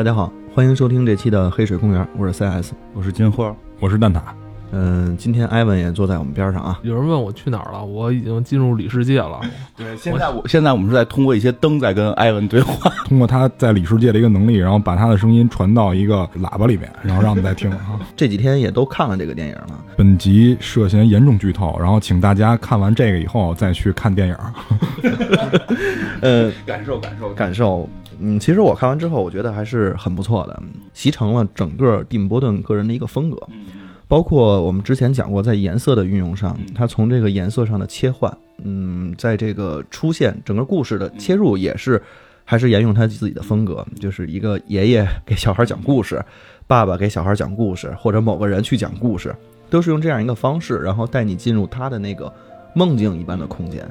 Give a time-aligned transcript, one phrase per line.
[0.00, 4.22] 大家好，欢迎收听这期的《黑水公园》，我是 CS，我是金花，我是蛋挞。
[4.72, 6.80] 嗯，今天艾文也坐在我们边上啊。
[6.82, 9.38] 有人问我去哪儿了，我已经进入里世界了。
[9.76, 18.00] 对，现在我现在我们是在通过一些灯在跟艾文对话，通过他在里世界的一个能力，然后把他的声音传到一个喇叭里面，然后让我们再听啊。
[18.16, 19.84] 这几天也都看了这个电影了。
[19.98, 24.36] 本集涉嫌严重剧透，然后请大家看完这个以后再去看电影。
[26.22, 27.86] 呃，感受感受感受。
[28.20, 33.38] 嗯，其实我看完之后，我觉得还是很不错的，习成了整个蒂姆·波顿个人的一个风格。
[34.06, 42.02] 包括我们之前讲过，在颜色的运用上，他从这个颜色上的切换，嗯，在这个出现整个故事的切入，也是
[42.44, 46.20] 还是沿用他自己的风格，就是一个爷爷给小孩讲故事，
[46.66, 49.32] 爸爸给小孩讲故事，或者某个人去讲故事，
[49.70, 52.32] 都是用这样一个方式，然后带你进入他的那个
[52.74, 53.88] 梦境一般的空间。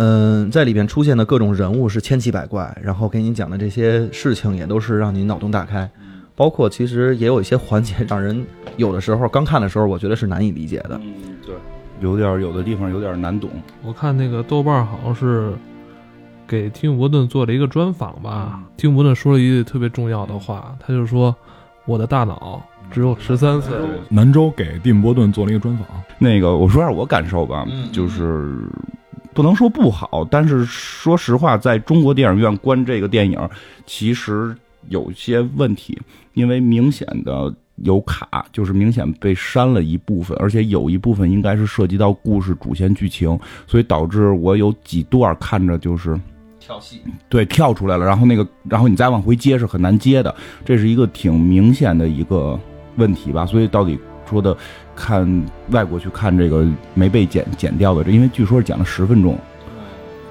[0.00, 5.90] 嗯，在里边出现的各种人物是千奇百怪，然后给你讲的这些事情也都是让你脑洞大开。
[6.36, 10.90] 包括其实也有一些环节让人有的时候刚看的时候，我觉得是难以理解的。
[11.02, 11.56] 嗯，对，
[12.00, 13.50] 有点有的地方有点难懂。
[13.82, 15.52] 我看那个豆瓣好像是
[16.46, 21.34] 给蒂姆·伯顿做了一个专访吧，蒂姆·伯顿说了一句特别重要的话，他就说
[21.86, 23.76] ：“我的大脑只有十三岁。”
[24.08, 25.84] 南州给蒂姆·伯顿做了一个专访。
[26.20, 28.62] 那个我说下我感受吧，就是
[29.38, 33.38] 不能说不好，但是说实话，在中国电影院观这个电影，
[33.86, 34.52] 其实。
[34.90, 35.98] 有些问题，
[36.32, 46.18] 因为明显的有卡，就是明显被删了一部分，而且有一部分应该是涉及到故事主线剧情，所以导致我有几段看着就是
[46.58, 50.34] 跳戏，对，跳出来了，然后那个，然后你再往回接是很难接的，
[50.64, 52.58] 这是一个挺明显的一个
[52.96, 53.44] 问题吧。
[53.44, 54.56] 所以到底说的
[54.94, 59.38] 看外国去看这个没被剪剪掉的，这因为据说是剪了十分钟，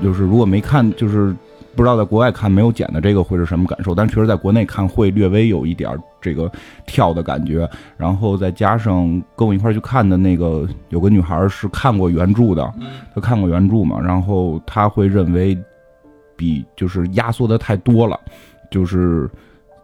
[0.04, 1.36] 就是如果没看就是。
[1.76, 6.52] 不知道在国外看没有剪的这个会是什么感受，但确实在国内看会略微有一点这个
[6.88, 7.70] 跳的感觉。
[7.98, 12.74] 然后再加上跟我一块去看的那个有个女孩是看过原著的，
[13.14, 15.56] 她看过原著嘛，然后她会认为
[16.36, 18.20] 比就是压缩的太多了，
[18.72, 19.30] 就是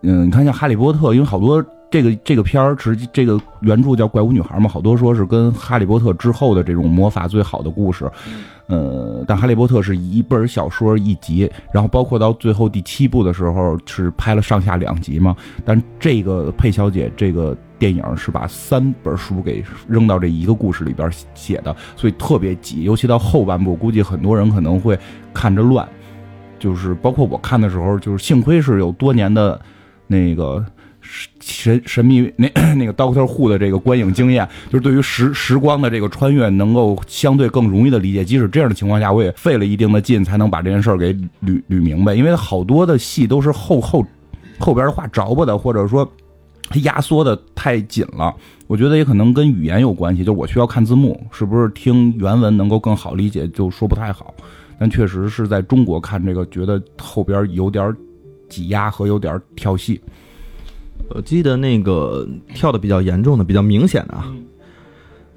[0.01, 8.09] 嗯，你看像哈利波特，因为好多这个这个片儿实际这个原著叫怪物女孩嘛，好多说是跟哈利波特之后的这种魔法最好的故事。
[8.65, 15.35] 呃，但《哈利波特》是一本小说一集，然后包括到最后第七部的时候是拍了上下两集嘛。
[15.63, 24.97] 但这个佩小姐这个电影是把三本书给扔到这一个故事里边写的，所以特别挤，尤其到后半部，估计很多人可能会
[25.31, 25.87] 看着乱。
[26.57, 29.61] 就是包括我看的时候，就是幸亏是有多年的
[30.07, 30.65] 那个。
[31.39, 38.25] 神神秘那 那个 Doctor Who 的这个观影经验，就是对于时时光的这个穿越能够相对更容易的理解。
[38.25, 42.15] 即使这样的情况下，我也费了一定的劲才能把这件事儿给捋捋明白。
[42.15, 44.05] 因为好多的戏都是后后
[44.59, 46.09] 后边的话着不的，或者说
[46.81, 48.33] 压缩的太紧了。
[48.67, 53.47] 我觉得也可能跟语言有关系，就我需要看字幕，是不是听原文能够更好理解？
[53.49, 54.33] 就说不太好。
[54.79, 57.95] 但确实是在中国看这个，觉得后边有点
[58.49, 60.01] 挤压和有点跳戏。
[61.13, 64.33] 我记得那个跳的比较严重的、比较明显的啊，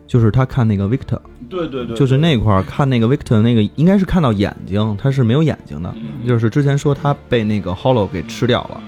[0.07, 1.19] 就是他看那个 Victor，
[1.51, 5.95] 对对对，就是那块儿看那个 Victor 那个，应该是看到眼睛，他是没有眼睛的，
[6.27, 8.81] 就是之前说他被那个 Hollow 给吃掉了，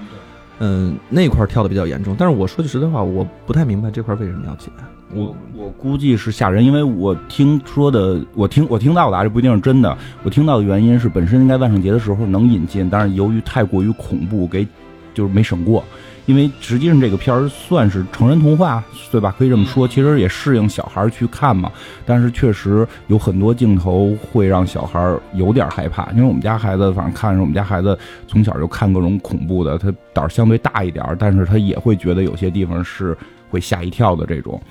[0.59, 2.15] 嗯，那块儿跳的比较严重。
[2.17, 4.71] 但是我说句实在话，我不太明白这块为什么要剪。
[5.13, 9.95] 我我估计是吓人，因为我听说的，我听我听到的啊，这不一定是真的。
[10.23, 14.67] 我听到的原因是，本身应该万圣节的时候能引进，但是由于太过于恐怖，给
[15.13, 15.83] 就是没审过。
[16.29, 19.33] 因为实际上这个片儿算是成人童话，对吧？
[19.35, 21.71] 可以这么说，其实也适应小孩去看嘛。
[22.05, 26.07] 但是确实有很多镜头会让小孩有点害怕。
[26.11, 27.97] 因为我们家孩子，反正看着我们家孩子
[28.27, 33.17] 从小就看各种恐怖的，他胆儿相对大一点，但是他也会觉得有些地方是
[33.49, 34.61] 会吓一跳的这种。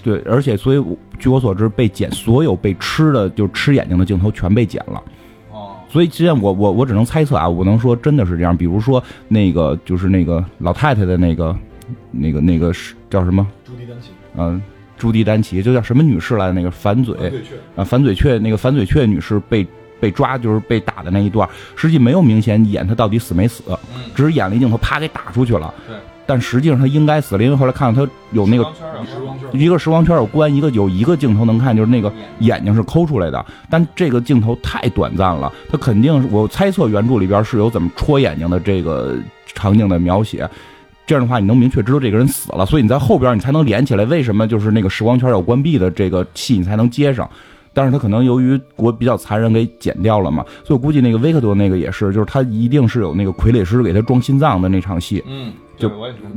[0.00, 0.84] 对，而且所以
[1.18, 5.02] 据我所知，被剪所有被吃的就吃眼睛的镜头全被剪了。
[5.94, 8.56] 所以，既然我我我只能猜测啊，我能说真的是这样。
[8.56, 11.56] 比如说那个就是那个老太太的那个
[12.10, 13.46] 那个那个是叫什么？
[13.64, 14.10] 朱迪丹奇。
[14.36, 14.60] 嗯，
[14.98, 17.16] 朱迪丹奇，就叫什么女士来的那个反嘴
[17.76, 19.64] 啊，反嘴雀那个反嘴雀女士被
[20.00, 23.62] 被抓就是被打的那一段，实际没有明显演她到底死没死，
[24.16, 25.72] 只是演了一镜头，啪给打出去了。
[26.24, 26.34] 对。
[26.34, 28.66] 但实际上他应该死了，因为后来看到他有那个
[29.52, 33.44] 一个时光圈有关，一个有一个镜头能看，就是那个眼睛是抠出来的。
[33.68, 39.16] 但这个镜头太短暂了，他肯定我猜测原著里边是有怎么戳眼睛的这个
[39.54, 40.48] 场景的描写。
[41.06, 44.06] 这样的话，你能明确知道这个人死了，所以你在后边你才能连起来。
[44.06, 47.28] 为什么就是那个时光圈要关闭的这个戏你才能接上？
[47.74, 55.22] 但是他可能由于国比较残忍给剪掉了嘛，所以我估计那个维克多那个也是，就是他一定是有那个傀儡师给他装心脏的那场戏。
[55.26, 55.90] 嗯，就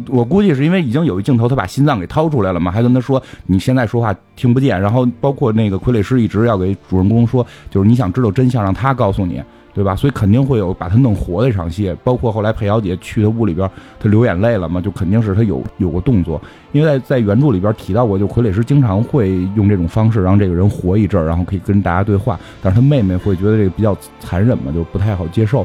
[0.09, 9.41] 我估计是因为已经有一镜头，他把心脏给掏出来了嘛，还跟他说你现在说话听不见，然后包括那个傀儡师一直要给主人公说，就是你想知道真相，让他告诉你，
[9.77, 9.95] 对吧？
[9.95, 13.69] 所以肯定会有把他弄活的一场戏，包括后来裴小姐去他屋里边，
[13.99, 16.41] 他流眼泪了嘛，就肯定是他有有过动作，
[16.71, 25.63] 因为在在原著里边提到过，就傀儡师经常会用这种方式让这个人活一阵，然后可以跟大家对话，但是他妹妹会觉得这个比较残忍嘛，就不太好接受，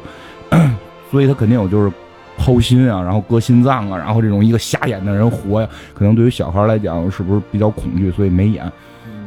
[1.11, 1.91] 所以他肯定有就是。
[2.38, 8.64] 剖心啊，然后割心脏啊，然后这种一个瞎眼的人活呀，可能对于小孩来讲是不是比较恐惧，所以没演。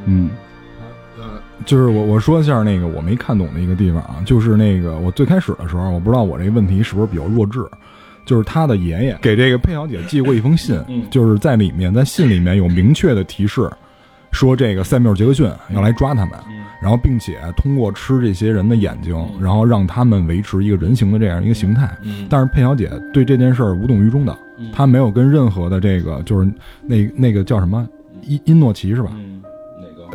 [0.06, 0.32] 嗯，
[1.63, 7.63] 就是我我说一下那个我没看懂的一个地方啊，就是那个我最开始的时候，我不知道我这个问题是不是比较弱智，
[8.25, 10.78] 就是他的爷爷给这个佩小姐寄过一封信，
[11.10, 13.69] 就是在里面在信里面有明确的提示，
[14.31, 16.31] 说这个塞缪尔杰克逊要来抓他们，
[16.81, 21.90] 然后并且通过吃这些人的眼睛，然后让他们维持一个人形的这样一个形态。
[22.30, 24.38] 但是佩小姐对这件事儿无动于衷的，
[24.74, 26.51] 她没有跟任何的这个就是
[26.84, 27.88] 那那个叫什么
[28.24, 29.12] 伊因诺奇是吧？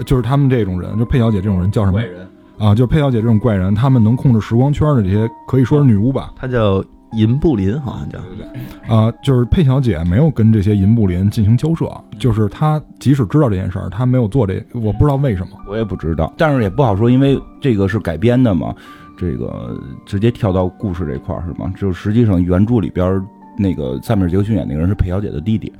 [0.04, 2.26] 就是他们这种人，就佩小姐这种人叫什么怪人？
[2.58, 2.74] 啊？
[2.74, 6.32] 就佩小姐这种怪人，他们能控制时光圈的这些，可以说是女巫吧？
[6.36, 8.18] 她叫银布林，好像叫。
[8.20, 15.56] 对对对，啊，就是佩小姐没有跟这些银布林进行交涉，就是她即使知道这件事儿，她没有做这，我不知道为什么。
[15.68, 18.74] 我也不知道，但是也不好说，因为这个是改编的嘛，
[19.16, 19.76] 这个
[20.06, 21.72] 直接跳到故事这块儿是吗？
[21.76, 23.24] 就实际上原著里边儿
[23.56, 25.72] 那个塞缪尔杰克逊演那个人是佩小姐的弟弟，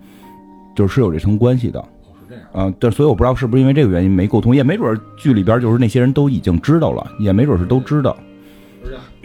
[0.75, 1.83] 就是是有这层关系的。
[2.31, 2.69] 是这样。
[2.69, 8.17] 啊，对，所以我不知道是不是因为这个原因没沟通，也没准儿剧里边儿就是那些人都已经知道了，也没准儿是都知道。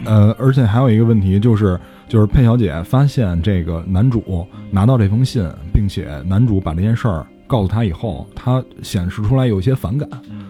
[0.04, 10.06] 呃，而且还有一个问题就是，就是佩小姐发现这个男主拿到这封信，并且男主把这件事儿告诉她以后，她显示出来有些反感，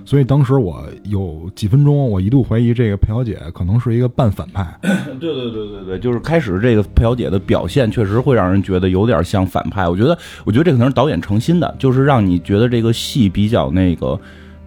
[0.06, 4.64] 所以当时我有几分钟，我一度怀疑这个裴小姐可能是一个半反派。
[5.18, 9.88] 对对对对对，就是开始这个裴小姐的表现确实会让人觉得有点像反派。
[9.88, 14.18] 我觉得，我觉得这可能是导演诚心的，就是让你觉得这个戏比较那个，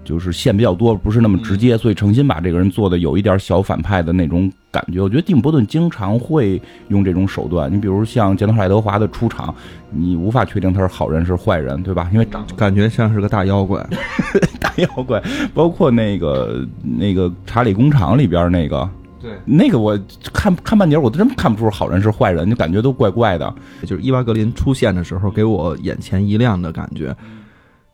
[0.10, 5.00] 就是线比较多，不是那么直接，所以诚心把这个人做的有一点小反派的那种感觉。
[5.00, 9.54] 我觉得蒂姆·伯顿经常会用这种手段，你比如像杰诺·爱德华的出场，
[9.92, 12.10] 你无法确定他是好人是坏人，对吧？
[12.12, 13.88] 因为长感觉像是个大妖怪。
[14.60, 15.22] 大妖怪，
[15.54, 18.90] 包括那个那个查理工厂里边那个。
[19.22, 20.00] 对，那个我
[20.34, 23.54] 看看半截，我都真看不出好人是坏人，就感觉都怪怪的。
[23.86, 27.16] 就是伊娃格林出现的时候，给我眼前一亮的感觉。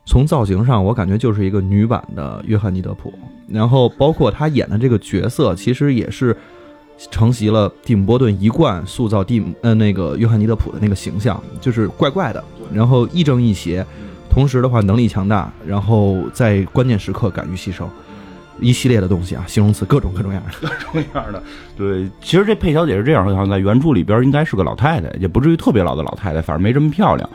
[0.06, 3.13] 从造型上，我感觉就是一个女版的约翰尼德普，
[3.48, 6.36] 然后包括她演的这个角色，其实也是
[7.12, 12.44] 承袭了蒂姆·波顿一贯塑造蒂姆呃那个约翰尼德普的那个形象，就是怪怪的，
[12.74, 13.86] 然后亦正亦邪，
[14.30, 17.86] 同时的话能力强大，然后在关键时刻敢于牺牲，
[18.60, 20.69] 一系列的东西啊，形容词各种各种样的。
[20.94, 21.42] 这样的。
[21.75, 27.30] 对，其实这佩小姐是这样，好像在原著里边应该是个老太太，也不至于特别老的老太太，反正没这么漂亮。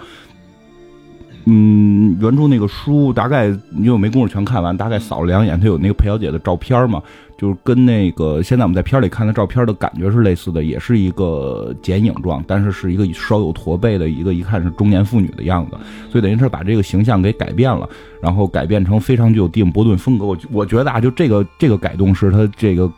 [1.47, 7.03] 嗯，原著那个书大概因为我没工夫全看完，大概扫了两眼，他有那个裴小姐的照片嘛，
[7.39, 15.77] 就是跟那个现在我们在片里看的照片的感觉是类似的，也是一个剪影状，但是是一个稍有驼背的一个，一看是中年妇女的样子，
[16.11, 17.89] 所以等于是把这个形象给改变了，
[18.23, 20.27] 然后改变成非常具有蒂姆·伯顿风格。
[20.27, 22.91] 我我觉得啊，就这个这个改动是他这个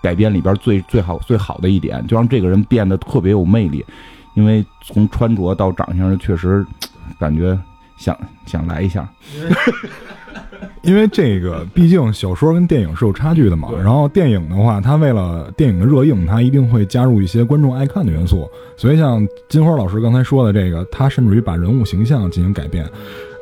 [0.00, 3.84] 改编里边最最好最好的一点，就让这个人变得特别有魅力，
[4.34, 6.64] 因为从穿着到长相，确实
[7.18, 7.58] 感觉
[8.00, 9.08] 想想来一下。
[10.82, 18.48] 因为这个毕竟小说跟电影是有差距的嘛，然后电影的话，它为了电影的热映，它一定会加入一些观众爱看的元素。
[18.76, 22.86] 所以像金花老师刚才说的这个，他甚至于把人物形象进行改变，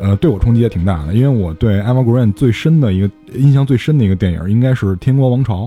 [0.01, 1.15] 呃，对我冲击也挺大的。
[1.15, 5.65] 因为我对艾玛·格兰最深的一个印象最深的一个电影，应该是《天国王朝》，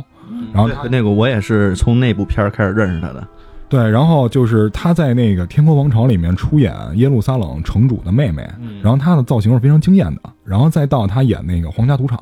[0.53, 3.25] 然后对那个我也是从那部片儿开始认识他的。
[3.71, 8.45] 对，然后就是他在那个《天国王朝》里面出演耶路撒冷城主的妹妹，
[8.83, 10.21] 然后他的造型是非常惊艳的。
[10.43, 12.19] 然后再到他演那个皇家赌场，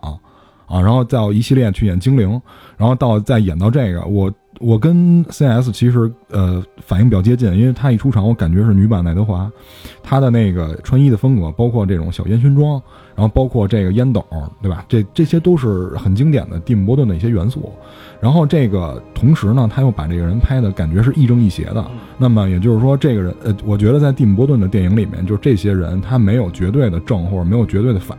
[0.68, 2.40] 啊，然后再一系列去演精灵，
[2.78, 9.50] 然后到再演到这个，我我跟 CS 其实呃反应比较接近，因为他一出场，我感觉是女版爱德华，
[10.04, 12.82] 她的那个穿衣的风格，包括这种小烟熏妆，
[13.16, 14.26] 然后包括这个烟斗，
[14.62, 14.84] 对吧？
[14.90, 17.72] 这这些都是很经典的蒂姆·波顿的一些元素。
[18.20, 21.86] 然后这个同时呢，他又把这个人拍的感觉是亦正亦邪的。
[22.18, 28.18] 那么也就是说，这个人呃，我觉得在蒂姆·波顿的电影里面，就是这些人他没有绝对的正或者没有绝对的反，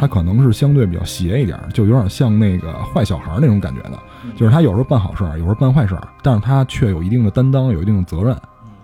[0.00, 3.98] 他可能是相对比较邪一点，就有点像那个坏小孩那种感觉的，
[4.34, 8.32] 就是他有时候办好事儿，有时候办坏事儿，但是他却有一定的担当，有一定的责任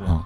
[0.06, 0.22] 啊。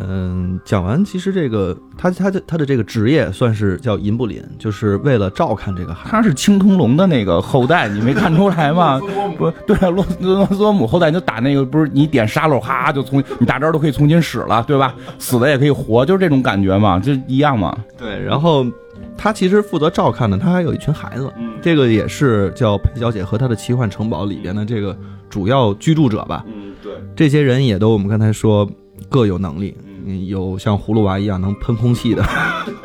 [0.00, 6.10] 嗯，讲完，其实这个他他的他的这个职业算是叫银布林，就是为了照看这个孩子。
[6.10, 8.98] 他是青铜龙的那个后代，你没看出来吗？
[9.36, 14.94] 不，对啊，洛洛索姆后代就打那个，不是你点沙漏，哈就从你大招都可以重新使了，对吧？
[15.18, 17.76] 死的也可以活，就是这种感觉嘛，就一样嘛。
[17.98, 18.64] 对，然后
[19.16, 21.32] 他其实负责照看的，他还有一群孩子，
[21.62, 24.96] 这个也是叫佩小姐和她的奇幻城堡里边的这个
[25.30, 26.44] 主要居住者吧。
[26.48, 28.68] 嗯，对，这些人也都我们刚才说
[29.08, 32.24] 各有能力，嗯，有像葫芦娃一样能喷空气的，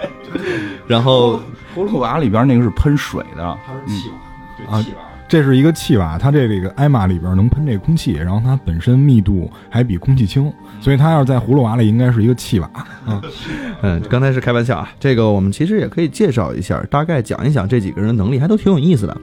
[0.88, 1.40] 然后
[1.76, 5.07] 葫芦娃里边那个是喷水的，他是气娃，对气娃。
[5.28, 12.70] 这是一个气瓦，它这个艾玛里边能喷这空气，然后它本身密度还比空气轻，所以它要是在葫芦娃里应该是一个气瓦。
[13.06, 13.22] 嗯
[13.84, 19.18] 嗯，刚才是开玩笑啊，这个我们其实也可以介绍一下，大概讲一讲这几个人的能力，还都挺有意思的。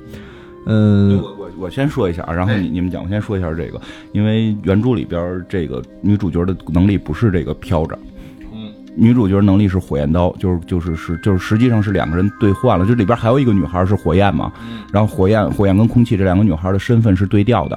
[0.67, 3.81] 嗯，我我我先说一下啊，然后你你们讲，我先说一下这个，
[4.13, 7.99] 因为原著里边这个女主角的能力不是这个飘着。
[8.97, 14.53] 女主角能力是火焰刀，就是就是是就是实际上是两个人对换了，就里边还有一个女孩是火焰嘛，
[14.93, 17.77] 然后火焰火焰跟空气这两个女孩的身份是对调的，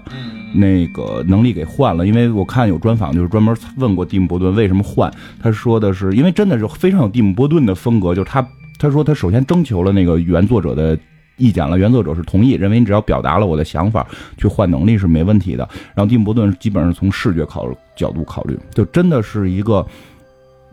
[0.53, 8.47] 那个能力给换了，因为我看有专访就是专门问过蒂姆伯顿为什么换，他说的是因为真的是非常有蒂姆伯顿的风格，就是他
[8.77, 10.95] 他说他首先征求了那个原作者的
[11.37, 14.05] 意见了，原作者是同意，认为你只要表达了我的想法
[14.37, 19.83] 去换能力是没问题的，然后蒂姆伯顿基本上从视觉考角度考虑，就真的是一个。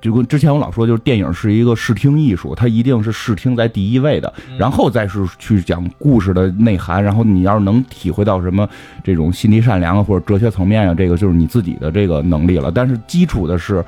[0.05, 7.03] 就跟之前我老说，就是电影是一个视听艺术，它一定是视听在第一位的，然后再是去讲故事的内涵。
[7.03, 8.69] 然后你要是能体会到什么
[9.03, 12.71] 这种心地善良啊，或者哲学层面啊，这个就是你自己的这个能力了。
[12.71, 13.83] 但是基础的是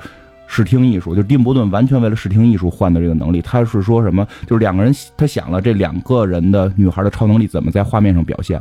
[0.47, 3.39] 视听艺术，就丁伯顿完全为了视听艺术换的这个能力。
[3.39, 4.27] 他是说什么？
[4.47, 8.59] 就是两个人，他想了这两个人的女孩的超能力怎么在画面上表现。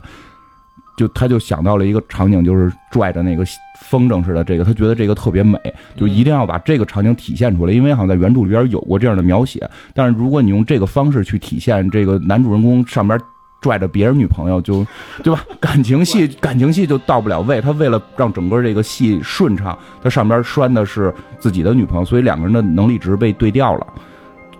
[0.97, 3.45] 就他就想到了一个场景，就是拽着那个
[3.81, 5.59] 风筝似的，这个他觉得这个特别美，
[5.95, 7.73] 就一定要把这个场景体现出来。
[7.73, 13.21] 因为好像在原著里边有过这样的描写，但是如果你用这个方式去体现这个男主人公上边
[13.61, 14.87] 拽着别人女朋友，就
[15.23, 15.45] 对吧？
[15.61, 17.61] 感情戏感情戏就到不了位。
[17.61, 23.87] 他为了让整个这个戏顺畅，他上边拴的是自己的女朋友，所以两个人的能力值被对调了，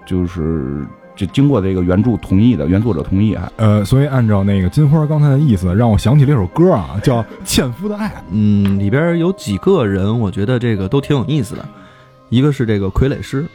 [0.07, 0.87] 就是。
[1.17, 8.09] 就经过这个原著同意的，原作者同意啊呃，所以按照那个金花刚才的意思，让我想起了一首歌啊，叫《纤夫的爱》。
[8.31, 11.67] 嗯，里边有几个人，我觉得这个都挺有意思的。
[12.29, 13.47] 一个是这个傀儡师，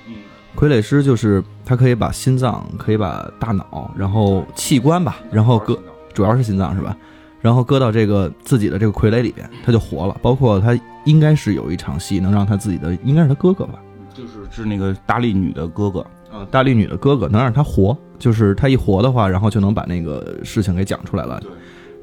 [0.56, 5.78] 傀儡师就是他可以把心脏，可以把大脑，然后器官吧，然后搁，
[6.14, 6.98] 主要是心脏是吧？
[7.42, 10.16] 然后搁到这个自己的这个傀儡里边，他就活了。
[10.22, 13.80] 包括他应该是有一场戏能让他自己的，应该是他哥哥吧？
[14.14, 16.06] 就是是那个大力女的哥哥。
[16.42, 21.40] 呃，大力女的哥哥能让他活，就是他一活的话，然后就能把那个事情给讲出来了。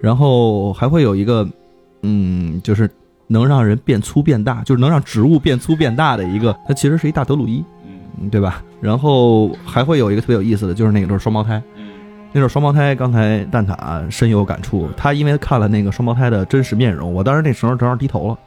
[0.01, 1.47] 然后还会有一个，
[2.03, 2.89] 嗯，就是
[3.27, 7.65] 能让人变粗变大，就是能让植物变粗变大的一个，它其实是一大德鲁伊，
[8.21, 8.63] 嗯，对吧？
[8.81, 11.61] 然后还会有一个特别有意思的，就是那个对双胞胎，
[12.33, 18.39] 那对双胞胎，刚才蛋挞深有感触，他因为看了那个双胞胎的真实面容，我当时那时候正好低头了。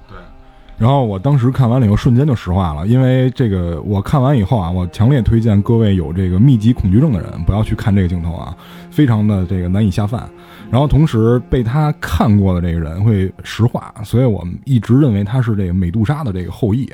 [0.81, 8.57] 然后我当时看完了以后，瞬间就石化了，因为这个我看完以后啊，我强烈推荐各位有这个密集恐惧症的人不要去看这个镜头啊，
[8.89, 10.27] 非常的这个难以下饭。
[10.71, 16.89] 然后同时被他看过的这个人会石化，所以我们一直认为他是这个美杜莎的这个后裔。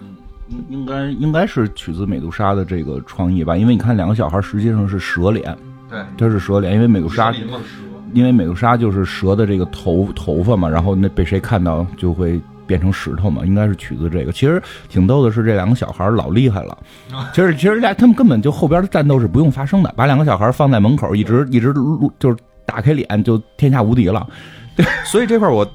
[0.00, 5.52] 嗯，应该应该是取自美杜莎的这个创意吧，因为你看两个小孩实际上是蛇脸，
[5.90, 7.34] 对，他是蛇脸，因为美杜莎，
[8.12, 12.40] 因为美杜莎就是蛇的这个头头发嘛，然后那被谁看到就会。
[12.72, 14.32] 变成石头嘛，应该是取自这个。
[14.32, 16.78] 其实挺逗的是，这两个小孩老厉害了。
[17.34, 21.74] 其实其实俩他们根本就后边的战斗是不用发生的，把两个小孩放在门口，一直一直
[22.18, 24.26] 就是打开脸就天下无敌了。
[24.74, 25.70] 对， 所以这块我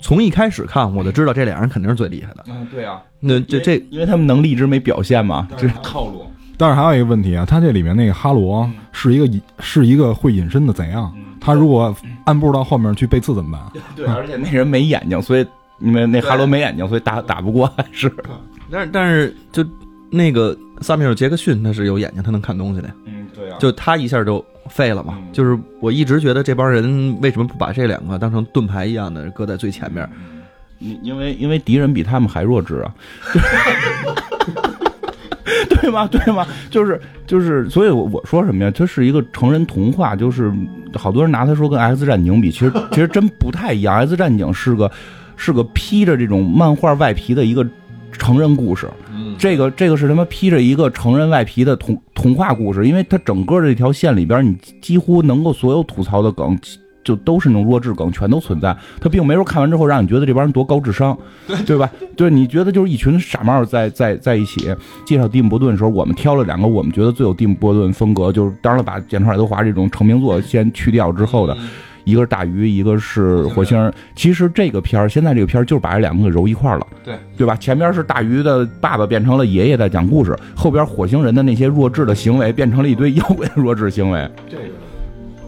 [0.00, 2.44] 从一开始看我就知道这俩人肯定是最厉害的。
[2.46, 6.24] 嗯，对啊，那这这因为他们能力一直没表现嘛，这是套路。
[6.56, 11.12] 但是还有一个问题啊，他这里面那个哈罗是一个隐是一个会隐身的怎样？
[11.40, 11.92] 他如果
[12.26, 13.82] 按步到后面去背刺怎么办？
[13.96, 15.46] 对，而且那人没眼睛，所以。
[15.80, 18.12] 因为那哈罗没眼睛，所以打 打不过，还是。
[18.70, 19.64] 但是但是，就
[20.10, 22.88] 那个萨米尔杰克逊，他是有眼睛，他能看东西的。
[23.06, 23.56] 嗯，对啊。
[23.58, 25.18] 就他一下就废了嘛。
[25.32, 30.08] 就是我一直觉得这帮人为什么不把这两个当成盾牌一样的搁在最前面？
[30.78, 32.94] 因因为因为敌人比他们还弱智啊。
[35.68, 36.06] 对吗？
[36.06, 36.46] 对吗？
[36.70, 38.70] 就是就是，所以我我说什么呀？
[38.70, 40.52] 它是一个成人童话，就是
[40.94, 44.90] 好多人拿它说跟《X 战警》比，其实其实真不太一样，《X 战警》是个。
[45.40, 47.66] 是个披着这种漫画外皮的一个
[48.12, 48.86] 成人故事，
[49.38, 56.58] 这个这个是他妈披着一个成人外皮的童童话故事，因为它整个这条线里边，你几乎能够所有吐槽的梗
[57.02, 58.76] 就都是那种弱智梗，全都存在。
[59.00, 61.16] 他并没说看完之后让你觉得这帮人多高智商，
[61.48, 61.90] 对对吧？
[62.14, 64.68] 对，你觉得就是一群傻帽在在在一起
[65.06, 71.56] 介绍蒂姆·伯顿的时候，我们挑了两个我们觉得最有蒂姆·伯顿风格，就是当然了，把《剪出爱德华》这种成名作先去掉之后的。
[72.04, 73.92] 一个是大鱼，一个是火星。
[74.14, 77.56] 其实这个片儿，现在这个片儿就是把这两个给揉一块儿了，对对吧？
[77.56, 84.28] 前边是大鱼的爸爸变成了爷爷在讲故事，后边火星人的那些弱智的行为变成了一堆妖怪的弱智行为。
[84.48, 84.62] 这个，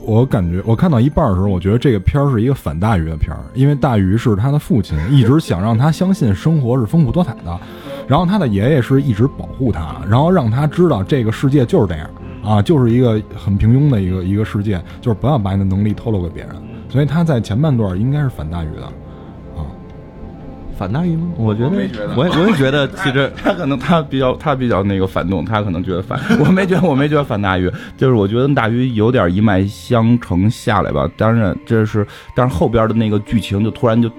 [0.05, 7.61] 我感觉我看到一半的时候，我觉得这个片儿是一个反大鱼的片儿，因为大鱼是他的父亲，一直想让他相信生活是丰富多彩的，
[8.09, 12.11] 然后他的爷爷是一直保护他，然后让他知道这个世界就是这样。
[12.43, 16.53] 啊，就是一个很平庸的一个一个世界，就是不要把你的能力透露给别人。
[16.89, 18.85] 所以他在前半段应该是反大鱼的，
[19.57, 19.65] 啊，
[20.77, 21.29] 反大鱼吗？
[21.39, 21.71] 我觉得，
[22.17, 31.09] 我也我也觉得， 其实他可能他比较他比较那个反动，他可能觉得反，我没觉得我没觉得反大鱼，就是我觉得大鱼有点一脉相承下来吧。
[31.17, 34.11] 当然这是，但是后边的那个剧情就突然就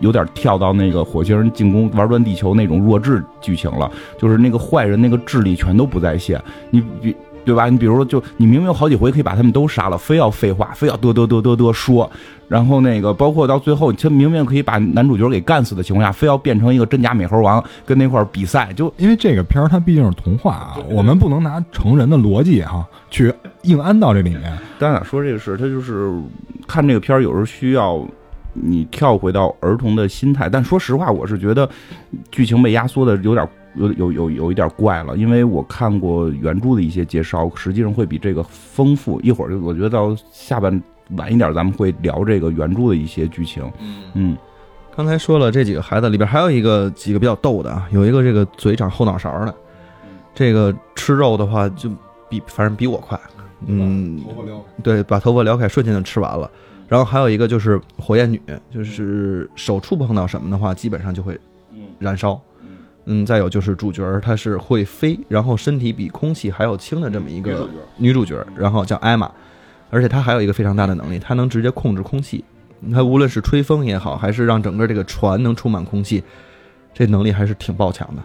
[0.00, 7.16] 有点跳到那个火星人进攻玩转地球那种弱智剧情了，就是那个坏人那个智力全都不在线，你比。
[7.48, 7.66] 对吧？
[7.70, 12.10] 你比如说，就你明明有好几回可以把他们都杀了，非要废话，非要嘚嘚嘚嘚嘚说，
[12.46, 24.58] 然后那个包括到最后，他明明可以把男主角给干死的情况下，非要变成一个真假美猴王跟那块比赛，就因为这个片儿它毕竟是童话啊，我们不能拿成人的逻辑哈去硬安到这里面。
[24.78, 26.12] 咱俩说这个事，他就是
[26.66, 28.06] 看这个片儿有时候需要
[28.52, 31.66] 你跳回到儿童的心态，但说实话，我是觉得
[32.30, 33.48] 剧情被压缩的有点。
[33.74, 39.20] 有有有有一点怪了，因为我看过原著的一些介绍，实际上会比这个丰富。
[39.20, 40.82] 一会儿就我觉得到下半
[41.16, 43.62] 晚一点，咱们会聊这个原著的一些剧情。
[43.80, 44.36] 嗯嗯，
[44.96, 49.54] 刚才说了这几个孩子里边还有一个几个比较逗的啊，有一个这个嘴长后脑勺的，
[50.34, 51.90] 这个吃肉的话就
[52.28, 53.18] 比反正比我快，
[53.66, 54.20] 嗯，
[54.82, 56.50] 对，把头发撩开，瞬间就吃完了。
[56.88, 61.38] 然后还有一个就是火焰女，就是手触碰到什么的话，基本上就会
[61.98, 62.40] 燃烧。
[63.10, 67.66] 嗯，再有就是主角儿，她是会飞，然后身体比空气还要轻的这么一个
[67.96, 69.30] 女主角，然后叫艾玛，
[69.88, 72.44] 而且她还有一个非常大的能力，她能直接控制空气，
[72.92, 76.22] 她无论是吹风也好，还是让整个这个船能充满空气，
[76.92, 78.22] 这能力还是挺爆强的。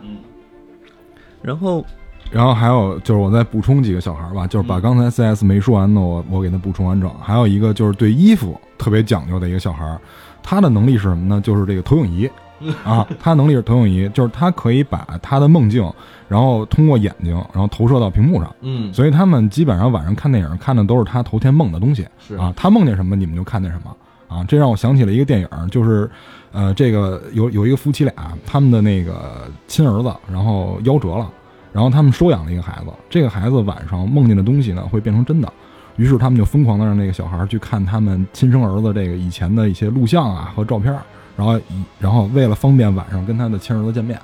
[1.42, 1.86] 然后，
[2.30, 7.10] 然后还有就是我再补充几个小孩吧，就是把刚才 CS 没说完的，我我给他补充完整。
[7.22, 9.98] 还有一个就是对衣服特别讲究的一个小孩，
[10.42, 11.40] 他的能力是什么呢？
[11.42, 12.30] 就是这个投影仪。
[12.84, 15.84] 啊，他能力是投影仪，就是他可以把他的梦境，
[16.28, 18.56] 然后通过眼睛，然后投射到屏幕上。
[18.62, 22.08] 嗯，所以他们基本上晚上看电影看的都是他头天梦的东西。
[22.20, 23.96] 是啊，他梦见什么你们就看见什么。
[24.28, 26.10] 啊，这让我想起了一个电影，就是，
[26.52, 28.14] 呃，这个有有一个夫妻俩，
[28.48, 31.30] 他们的那个亲儿子，然后夭折了，
[31.72, 35.54] 然后他们收养了一个孩子，这个孩子晚上梦见的东西呢会变成真的，
[35.98, 40.98] 于是他们就疯狂的让那个小孩去看他们亲生儿子这个以前的一些录像啊和照片。
[41.36, 41.60] 然后，
[42.00, 44.18] 然后为了方便晚上跟他的亲儿子见面，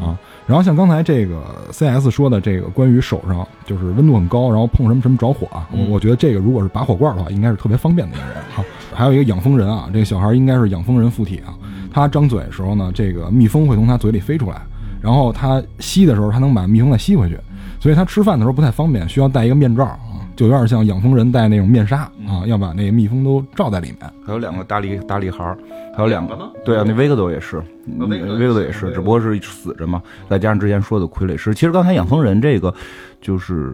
[0.00, 8.64] 啊，然后像刚才这个 C S 说的这个关于手上就是温度很高，然后碰什么什么着火啊，我我觉得这个如果是拔火罐的话，应该是特别方便的一个人哈。
[8.94, 11.54] 还有一个养蜂人啊，这个小孩应该是养蜂人附体啊，
[11.92, 14.60] 他张嘴的时候呢，这个蜜蜂会从他嘴里飞出来，
[15.00, 17.38] 然后他吸的时候，他能把蜜蜂再吸回去，
[17.78, 19.98] 所以他吃饭的时候不太方便，需要戴一个面罩啊。
[20.34, 24.12] 就有点像养蜂人戴那种面纱啊，要把那个蜜蜂都罩在里面。
[24.22, 25.56] 还有两个大力大力孩儿，
[25.96, 27.56] 还有两个对啊，那维克多也是，
[27.98, 30.02] 维克多也是，只不过是死着嘛。
[30.28, 32.74] 再加上之前说的傀儡师，其实刚才养蜂人这个
[33.18, 33.72] 就是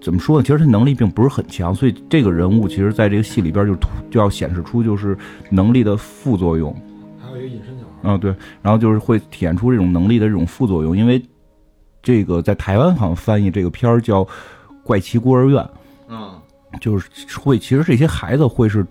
[0.00, 0.42] 怎么说呢？
[0.42, 3.76] 其实他能力并不是很强，所以这个人物其实在这个戏里边就
[4.10, 5.14] 就要显示出就是
[5.50, 6.74] 能力的副作用。
[7.22, 8.14] 还有一个隐身小孩。
[8.14, 11.22] 嗯，对，然后就是会体现出这种能力的这种副作用，因为
[12.02, 14.26] 这个在台湾好像翻译这个片儿叫。
[14.82, 15.70] 怪奇孤儿院，
[16.08, 16.32] 嗯，
[16.80, 17.06] 就是
[17.38, 18.84] 会，其实这些孩子会是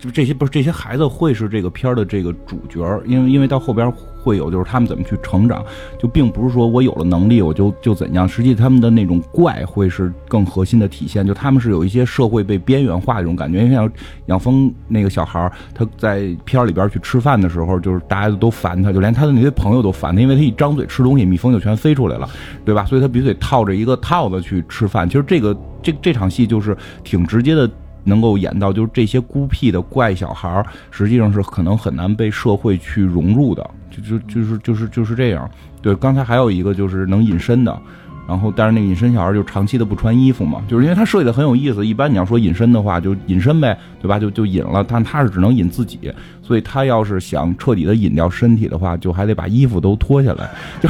[0.00, 3.92] 就这些不是这些孩子会是这个片儿的这个主角，因为因为到后边。
[4.24, 5.62] 会有，就是他们怎么去成长，
[5.98, 8.26] 就并不是说我有了能力我就就怎样。
[8.26, 13.58] 实际他们的那种怪会是更核心的体现，就他们是有一些社会被边缘化这种感觉。
[13.58, 13.92] 因为像
[14.24, 22.26] 养蜂那个小孩儿他在片儿里边去吃饭的时候，就是大家都烦他，就连他的那些朋友都烦他，因为他一张嘴吃东西，蜜蜂就全飞出来了，
[22.64, 22.86] 对吧？
[22.86, 25.06] 所以他必须得套着一个套子去吃饭。
[25.06, 27.70] 其实这个这这场戏就是挺直接的。
[28.04, 35.50] 能够演到就是这些孤僻的怪小孩实际上是可能很难被社会去融入的，就就就是就是就是这样。
[35.82, 37.78] 对，刚才还有一个就是能隐身的，
[38.26, 41.86] 然后但是那个隐身小孩就长期的不穿衣服嘛，就是因为他设计的很有意思。
[41.86, 44.18] 一般你要说隐身的话，就隐身呗，对吧？
[44.18, 46.12] 就就隐了，但他是只能隐自己，
[46.42, 50.88] 所以他要是想彻底的隐掉身体的话，就还得把衣服都脱下来， 就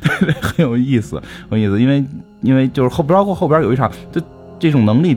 [0.00, 1.82] 对，很有意思，很有意思。
[1.82, 2.04] 因为
[2.42, 4.20] 因为就是后包括后边有一场，就
[4.58, 5.16] 这种能力。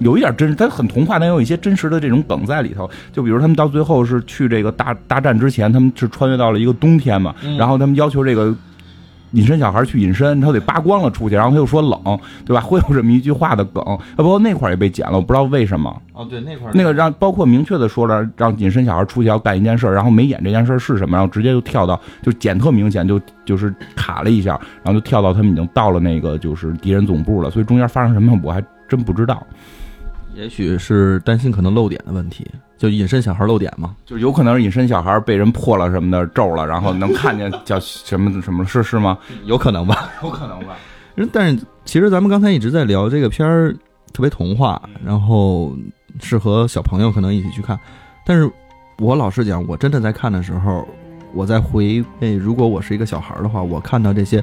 [0.00, 2.88] 有一点真实，它很童话，但有一些真实的这种梗在里头。
[3.12, 8.54] 就比如他们到最后是去这个大大战之前，他们是穿越到了一个冬天嘛，然后他们要求这个。
[9.32, 12.62] 隐身小孩去隐身，他得扒光了出去，然后他又说冷，对吧？
[12.62, 15.94] 会有这么一句话的梗，啊，不过那块也被剪了，我不知道为什么。
[16.14, 29.46] 哦，对，那块那个让包括明确的说了，让隐身小孩出去要干一件事，然后没演这件事是什么，然后直接就跳到就剪特明显，就就是卡了一下，然后就跳到他们已经到了那个就是敌人总部了，所以中间发生什么我还真不知道。
[30.38, 32.46] 也许是担心可能漏点的问题，
[32.76, 39.18] 就隐身小孩漏点嘛，就有可能是隐身小孩被人破了什么的咒了，然后能看见叫什么什么是是吗？
[39.46, 40.76] 有可能吧， 有可能吧。
[41.32, 43.74] 但是其实咱们刚才一直在聊这个片儿
[44.12, 45.76] 特别童话，然后
[46.20, 47.76] 适合小朋友可能一起去看。
[48.24, 48.48] 但是
[48.98, 50.86] 我老实讲，我真的在看的时候，
[51.34, 54.40] 我在回味，如果我是一个小孩的话，我看到这些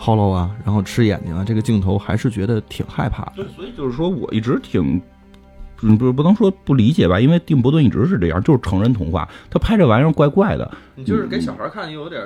[0.00, 3.32] hollow 啊，然后吃眼睛啊，这个镜头还是觉得挺害怕的。
[3.36, 4.98] 对，所以就是说我一直挺。
[5.86, 10.70] 嗯，不不能说不理解吧，因为蒂姆·伯顿一直是这样，就是成人童话，他拍这玩意儿怪怪的。
[10.94, 12.22] 你就是给小孩看又有点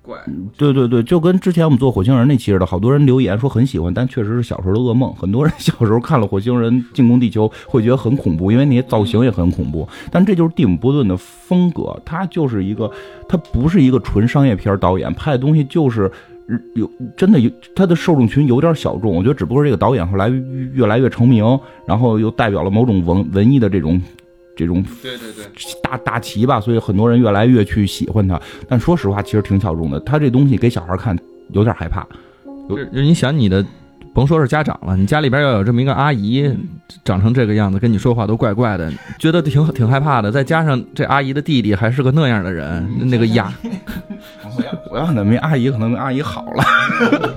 [0.00, 0.16] 怪。
[0.56, 5.12] 对对对，就跟之前我们做火星人那期似的，好多人留言说很喜欢，但确实是小时候的噩梦。
[5.14, 9.88] 很多人 小时候看了火星人进攻地球会觉得很恐怖，因为那些造型也很恐怖。
[10.12, 12.88] 但这就是蒂姆·伯顿的风格，他就是一个，
[13.28, 16.10] 他不是一个纯商业片导演，拍的东西就是。
[16.74, 20.28] 有真的有他的受众群有点小众，我觉得只不过这个导演后来
[20.72, 24.00] 越来越成名，然后又代表了某种文文艺的这种
[24.56, 25.44] 这种对对对
[25.82, 28.40] 大大旗吧，所以很多人越来越去喜欢他。
[28.68, 29.98] 但说实话，其实挺小众的。
[30.00, 31.18] 他这东西给小孩看
[31.50, 32.06] 有点害怕。
[32.68, 33.64] 就你想你的。
[34.14, 36.48] 甭说是家长了，你家里边要有这么一个阿姨，
[37.04, 40.30] 长成这个样子，跟你说话都怪怪的，觉得挺挺害怕的。
[40.30, 43.52] 再加上这阿姨的弟弟还是个那样的人，那个牙。
[44.88, 46.64] 我要那没阿姨，可能阿姨好了。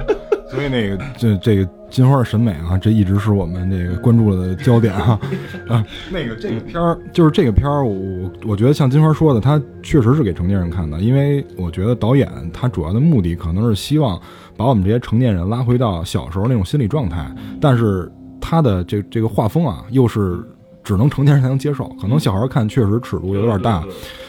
[0.49, 5.19] 所以那个这这个金花的审美啊，这一直是我们这个关注的焦点啊
[5.67, 5.83] 啊。
[6.09, 14.21] 那个这个片儿就是这个片儿，我我觉得像金花说的，他确实是给成年人看的，因为我觉得导演他主要的目的可能是希望。
[14.57, 20.43] 把我们这些成年人拉回到小时候那种心理状态，但是他的这这个画风啊，又是
[20.83, 23.83] 只能成年人才能接受，可能小孩看确实尺度有点大。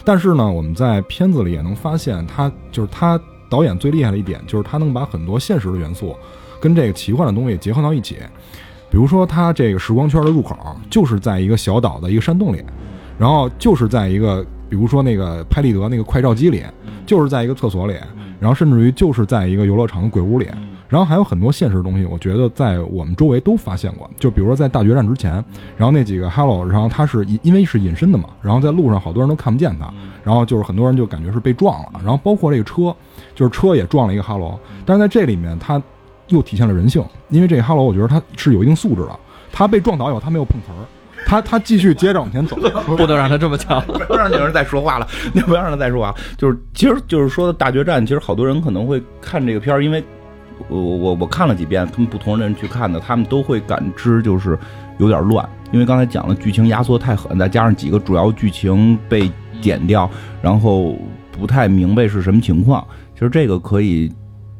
[0.04, 6.14] 但是呢，我们在片子里也能发现，他就是他导演最厉害的一点，就是他能把很多现实的元素
[6.60, 8.16] 跟这个奇幻的东西结合到一起。
[8.90, 10.56] 比如说，他这个时光圈的入口
[10.90, 12.62] 就是在一个小岛的一个山洞里，
[13.18, 16.62] 然后就是在一个，比如说那个拍立得那个快照机里，
[17.06, 17.94] 就是在一个厕所里。
[18.40, 20.48] 然后甚至于就是在一个游乐场的鬼屋里，
[20.88, 24.08] 然后还有很多现实的东西，我觉得在我们周围都发现过。
[24.18, 25.32] 就比如说在大决战之前，
[25.76, 32.94] 然后那几个 Hello，然后他是因因为是隐身的嘛，然后在路上好多人都看不见他，然后就是很多人就感觉是被撞了，然后包括这个车，
[33.34, 35.82] 就是车也撞了一个 Hello，但是在这里面他
[36.28, 39.18] 又体现了人性，因为这个 Hello 我觉得他是有一定素质的，
[39.52, 40.84] 他被撞倒以后他没有碰瓷儿。
[41.28, 42.56] 他他继续接着往前走，
[42.96, 46.14] 不能让他这么强， 不让有人再说话了， 你不要让他再说话。
[46.38, 50.02] 就是，其实就是说大决战，其实好多人可能会看这个片儿，因为
[50.68, 54.58] 我我我看了几遍，他们不同的人去看的，他们都会感知就是
[54.96, 60.10] 有点乱，因为刚才讲了剧情压缩太狠，再加上几个主要剧情被剪掉，
[60.40, 60.96] 然后
[61.30, 62.82] 不太明白是什么情况。
[63.12, 64.10] 其实这个可以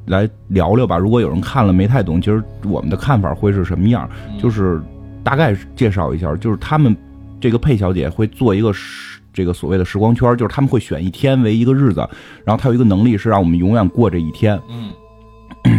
[0.07, 0.98] 来聊聊吧。
[0.98, 4.07] 如果有人看了没太懂，其实我们的看法会是什么样？
[4.38, 4.83] 就是。
[5.28, 6.96] 大概介绍一下，就是他们
[7.38, 12.00] 这个佩小姐会做一个时这个所谓的时光圈，就是他们会选一天为一个日子，
[12.46, 14.58] 然后他有一个能力是让我们永远过这一天。
[14.70, 14.90] 嗯，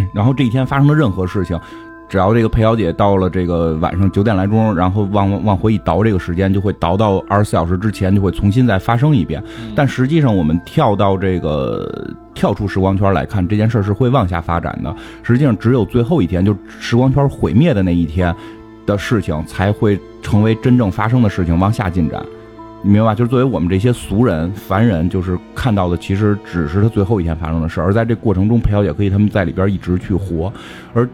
[0.13, 1.59] 然后这一天发生的任何事情，
[2.07, 9.43] 只要这个佩小姐到了这个晚上九点来钟，然后往往回一倒这个时间，就会倒到二十四小时之前，就会重新再发生一遍。
[9.75, 14.95] 但实际上，我们跳到这个跳出时光圈来看，这件事是会往下发展的。
[15.23, 18.33] 实际上，只有最后一天，就时光圈毁灭的那一天。
[18.89, 22.21] 的事情才会成为真正发生的事情，往下进展，
[22.81, 23.15] 你明白吧？
[23.15, 27.79] 就是作为我们这些俗人、凡人，就是看到的，其实只是他最后一天发生的事。
[27.79, 30.51] 而在这过程中，裴小姐可以他们在里边一直去活。
[30.93, 31.07] 而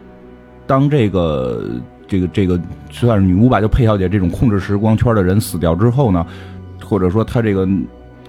[0.66, 1.64] 当这个、
[2.08, 2.58] 这个、这个
[2.90, 6.26] 算是女巫吧，就裴小姐这种控制时光圈的人死掉之后呢，
[6.82, 7.66] 或者说她这个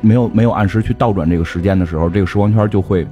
[0.01, 3.07] 没有没有按时去倒转这个时间的时候，这个时光圈就会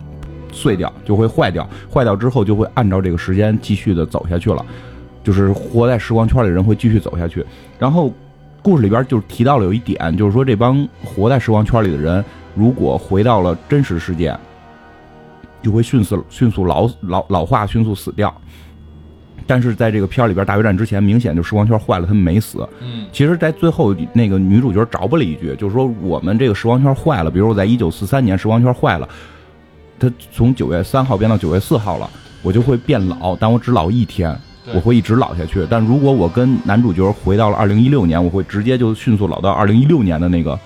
[0.52, 1.68] 碎掉，就会坏掉。
[1.92, 4.66] 坏掉之后，就会按照这个时间继续的走下去了。
[5.26, 7.44] 就是活在时光圈里的人会继续走下去，
[7.80, 8.14] 然后
[8.62, 14.38] 故事里边就提到了有一点，就是说这帮活在时光圈里的人，如果回到了真实世界，
[15.64, 18.34] 就会迅速迅速老老老化，迅速死掉。
[19.48, 22.68] 但是在这个片里边大决战之前，明显就时光圈坏了，他们没死。
[22.82, 29.08] 嗯，其实，在最后那个女主角着不了一句，就是说我们这个时光圈坏了，比如我在一九四三年时光圈坏了，
[30.00, 32.10] 他从九月三号变到九月四号了，
[32.42, 34.36] 我就会变老，但我只老一天。
[34.74, 35.66] 我会一直老下去。
[35.70, 40.58] 但如果我跟男主角回到了二零一六年，我会直接就迅速老到二零一六年的那个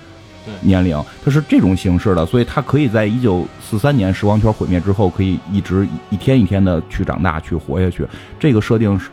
[0.62, 1.02] 年龄。
[1.24, 8.06] 它是这种形式的，所以它可以在一九四三年时光圈毁灭之后，可以一直一天一天的去长大，去活下去。
[8.40, 9.10] 这个设定是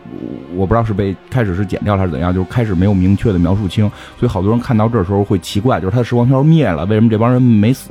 [0.54, 7.90] 我不知道是被开始是剪掉还是怎样，就是开始没有明确的描述清，所以好多人看到这时候会奇怪，就是他的时光圈灭了，为什么这帮人没死，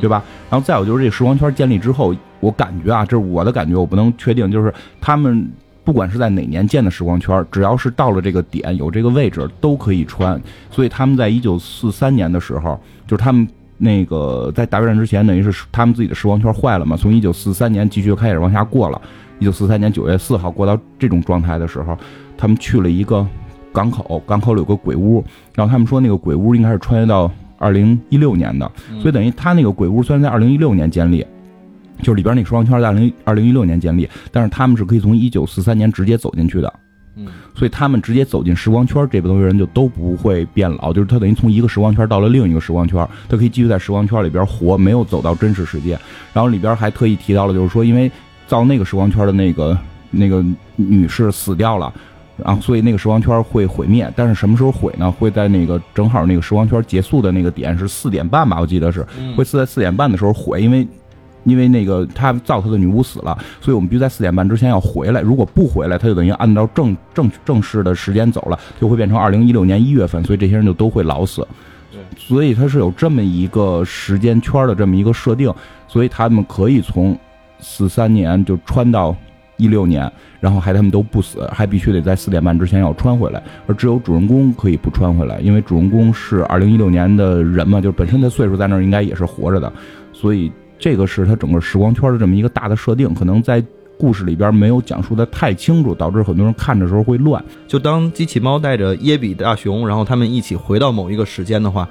[0.00, 0.22] 对吧？
[0.50, 5.48] 然后再有就是这时光圈建立之后，我感觉啊，这是我的感觉，我不能确定，就是他们
[5.84, 10.40] 不管是在哪年建的时光圈，只要是到了这个点有这个位置都可以穿，
[10.70, 13.48] 所以他们在一九四三年的时候，就是他们。
[13.82, 16.98] 那个在大决战之前，等于是他们自己的时光圈坏了嘛？
[16.98, 19.00] 从一九四三年继续开始往下过了，
[19.38, 21.96] 一九四三年九月四号过到这种状态的时候，
[22.36, 23.26] 他们去了一个
[23.72, 31.24] 港口，港口里有个鬼屋，然后他们说那个鬼屋应该是穿越到二零一六年的，所以等于他那个鬼屋虽然在二零一六年建立，
[32.00, 36.72] 就是里边那个时光圈在二零二零一六年建立，但是他们是可以从一九四三年直接走进去的。
[37.16, 45.98] 嗯，所以他们直接走进时光圈，这帮人就都不会变老，就是他等于从一个时光圈到了另一个时光圈，他可以继续在时光圈里边活，没有走到真实世界。
[46.32, 48.10] 然后里边还特意提到了，就是说，因为
[48.46, 49.76] 造那个时光圈的那个
[50.12, 50.42] 那个
[50.76, 51.92] 女士死掉了，
[52.36, 54.10] 然后所以那个时光圈会毁灭。
[54.14, 55.10] 但是什么时候毁呢？
[55.10, 59.04] 会在那个正好那个时光圈结束的那个点是四点半吧，我记得是
[59.36, 60.86] 会是在四点半的时候毁，因为。
[61.44, 65.20] 因为那个他造他的女巫死了，所以我们必须在四点半之前要回来。
[65.20, 70.22] 如果不回来，他就等于按照正正正式的时间走了，就会变成二零一六年一月份。
[70.24, 71.46] 所以这些人就都会老死。
[71.90, 75.52] 对，所以他是有这么一个时间圈的这么一个设定，
[75.88, 77.18] 所以他们可以从
[77.58, 79.16] 四三年就穿到
[79.56, 83.42] 一六年，然后还他们都不死，还必须得在四点半之前要穿回来。
[83.66, 89.72] 而只有主人公可以不穿回来，因为主人公是二零一六年的人嘛，就本身的岁数在那儿应该也是活着的，
[90.12, 90.52] 所以。
[90.80, 93.62] 这个是他整个时光圈的这么一个大的设定，可能在
[93.98, 97.44] 故事里边没有讲述的太清楚，导致很多人看的时候会乱。
[97.68, 101.88] 就当机器猫带着耶比大熊，然后他们一起回到某一个时间的话。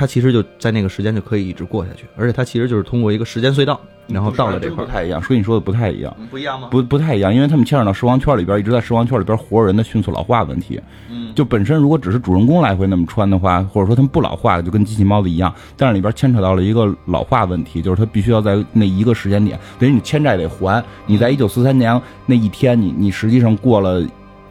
[0.00, 6.68] 他其实就在那个时间就可以一直过下去，而且他其实就是通过一个时间隧道，然后到了这块不太一样，所以你说的不太一样，不一样吗？
[6.70, 10.80] 不不太一样，因为他们牵扯到时光圈里边，一直在时光圈里边活着人的迅速老化问题。
[11.10, 20.82] 嗯，就本身如果只是主人公来回那么穿的话，或者说他们不老化，就跟机器猫的一样，但是里边牵扯到了一个老化问题，就是他必须要在那一个时间点，等于你欠债得还。
[21.04, 24.02] 你在一九四三年那一天，你你实际上过了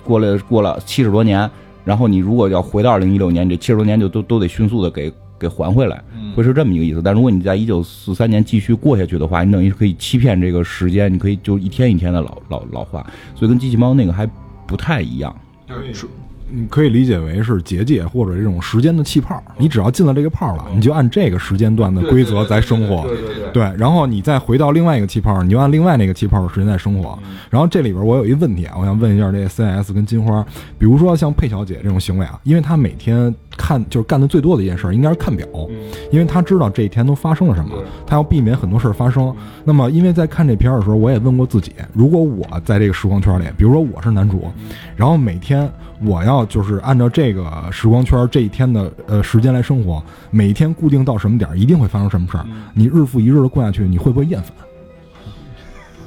[0.03, 1.49] 过了过了七十多年，
[1.83, 5.11] 然后你如果要回到二零一六年，这七十多年就都都得迅速的给。
[5.39, 6.01] 给还回来，
[6.35, 7.01] 会是这么一个意思。
[7.01, 14.29] 但如果你在一九四三年继续过下去的话，你等于可以欺骗这个时间，你可以就一天一天的老老老化，所以跟机器猫那个还
[14.67, 15.35] 不太一样。
[15.93, 16.05] 是。
[16.51, 23.07] 你可以理解为是结界或者这种时间的气泡，你只要进了这个泡了，你就按这个时间段的规则在生活。
[23.07, 23.51] 对对对。
[23.53, 27.15] 对，然后你再回到另外一个气泡，你就按另外那个气泡的时间在生活。
[27.51, 30.43] 然后这里边我有一问题啊，我想问一下这 CS 跟金花，
[30.79, 35.45] 比如说像佩小姐这种行为啊，因为她每天看就是干的最多的一件事应该是看表，
[36.11, 37.75] 因为他知道这一天都发生了什么，
[38.07, 39.35] 他要避免很多事儿发生。
[39.65, 44.47] 那么因为在看这片儿的时候，我也问过自己，如果我在这个时光圈里，比如说我是男主，
[44.95, 45.69] 然后每天。
[46.01, 52.45] 我要就是按照这个时光圈这一天的呃时间来生活，每一天固定到什么点儿，一定会发生什么事儿。
[52.73, 54.53] 你日复一日的过下去，你会不会厌烦？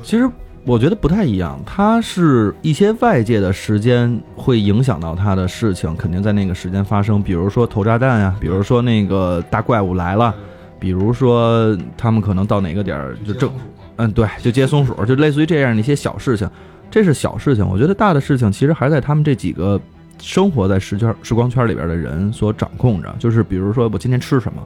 [0.03, 0.27] 其实
[0.65, 7.21] 我觉得不太一样，它是一些外界的时间会影响到它的事情，肯定在那个时间发生。
[7.21, 10.33] 比如说投炸弹呀，比如说那个大怪物来了，
[10.79, 13.51] 比如说他们可能到哪个点儿就正，
[13.97, 16.49] 嗯，对，就接松鼠，就类似于这样的一些小事情。
[16.91, 19.81] 这是小事情，我觉得大的事情其实还在他们这几个
[20.21, 23.13] 生活在时圈时光圈里边的人所掌控着。
[23.19, 24.63] 就是比如说，我今天吃什么，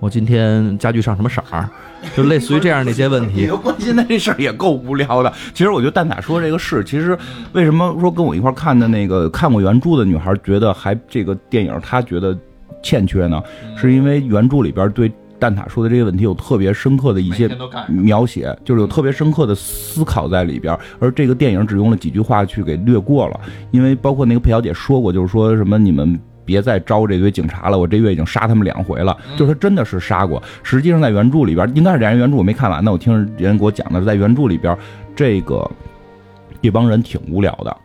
[0.00, 1.68] 我今天家具上什么色儿，
[2.16, 3.46] 就类似于这样的一些问题。
[3.62, 5.32] 关心的这事儿也够无聊的。
[5.54, 7.16] 其实我觉得蛋塔说这个是，其实
[7.52, 12.36] 为什么说跟我一块看的那个看过原著的女孩觉得还这个电影她觉得
[12.82, 13.40] 欠缺呢？
[13.76, 15.12] 是因为原著里边对。
[15.38, 17.48] 蛋塔说的这些问题有特别深刻的一些
[17.88, 23.40] 描写，就是有特别深刻的思考在里边，而这个电影只用了几句话去给略过了。
[23.70, 29.16] 因为包括那个佩小姐说过，就是说什么你们别再招这堆警察了，我这月已经杀他们两回了。
[29.36, 30.42] 就是他真的是杀过。
[30.62, 34.76] 实际上在原著里边，应该是这原著我没看完呢，我听人给我讲的，在原著里边，
[35.14, 35.70] 这个
[36.60, 37.76] 这帮人挺无聊的，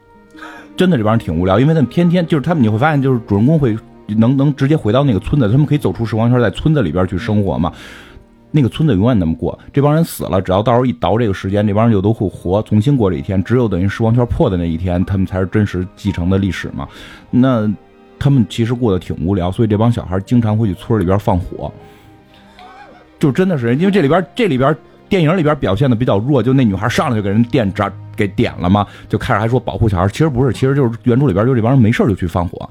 [0.75, 3.77] 真的这帮人挺无聊，因为他们天天就是他们，你会发现就是主人公会。
[4.19, 7.71] 能能直接回到那个村子，他们可以走出时光圈，在村子里边去生活嘛？
[8.51, 13.43] 那个村子永远那么过，这帮人死了，只要到时候一倒这个时间，这帮人就都会活，重新过这一天。
[13.43, 16.87] 只有等于时光圈破的那一天，他们才是真实继承的历史嘛？
[17.31, 17.67] 那
[18.17, 21.71] 他们其实过得挺无聊，所以这帮小孩经常会去村里边放火，
[23.19, 24.75] 就真的是因为这里边这里边
[25.07, 32.69] 电影里边表现的比较弱，就那女孩上来就给人电着给点了嘛，就开始还说保护小孩，其实不是，其实就是原著里边就这帮人没事就去放火，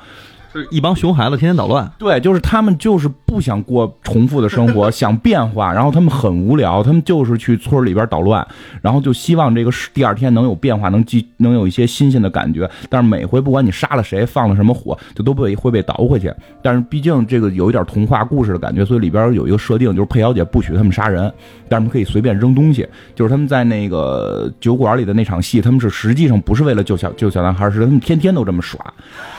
[0.61, 1.91] 是一帮熊孩子天天捣乱。
[1.99, 8.47] 对，就是他们就是不想过重复的生活， 想变化，然后他们很无聊，他们就是去村里边捣乱，
[8.81, 12.71] 然后就希望这个第二天能有变化，能继能有一些新鲜的感觉。
[12.89, 16.33] 但是每回不管你杀了谁，放了什么火，就都被会被倒回去。
[16.63, 21.23] 但是毕竟这个有一点童话故事的感觉，所以里边有一个设定，就是佩小姐不许他们杀人，
[21.69, 22.87] 但是他们可以随便扔东西。
[23.15, 28.79] 就是他们在那个酒馆里的那场戏，他们是实际上不是为了救小救小男孩，是他们天天都这么耍，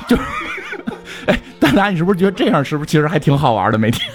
[0.08, 0.18] 就。
[1.26, 3.78] 哎，大达，你是不是觉得这样是不是其实还挺好玩的？
[3.78, 4.10] 每天，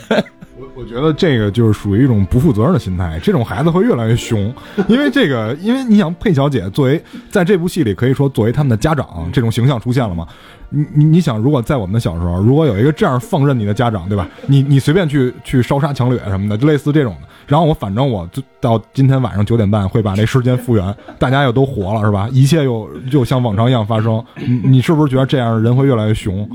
[0.56, 3.18] 我我觉得这个就是属于一种不负责任的心态。
[3.22, 4.52] 这种孩子会越来越凶，
[4.88, 10.26] 因为这个，因为你想，佩小姐作为在这部戏里可以说作为他们的家长，这种形象出现了嘛？
[10.68, 14.28] 你你你想，如果在我们的小时候，如果有一个这样放任你的家长，对吧？
[14.46, 17.28] 你你随便去去烧杀抢掠什么的，就类似这种的。
[17.50, 22.28] 然后我反正我就到今天晚上九点半会把那时间复原，大家又都活了，是吧？
[22.30, 24.24] 一切又又像往常一样发生。
[24.36, 26.48] 你你是不是觉得这样人会越来越熊？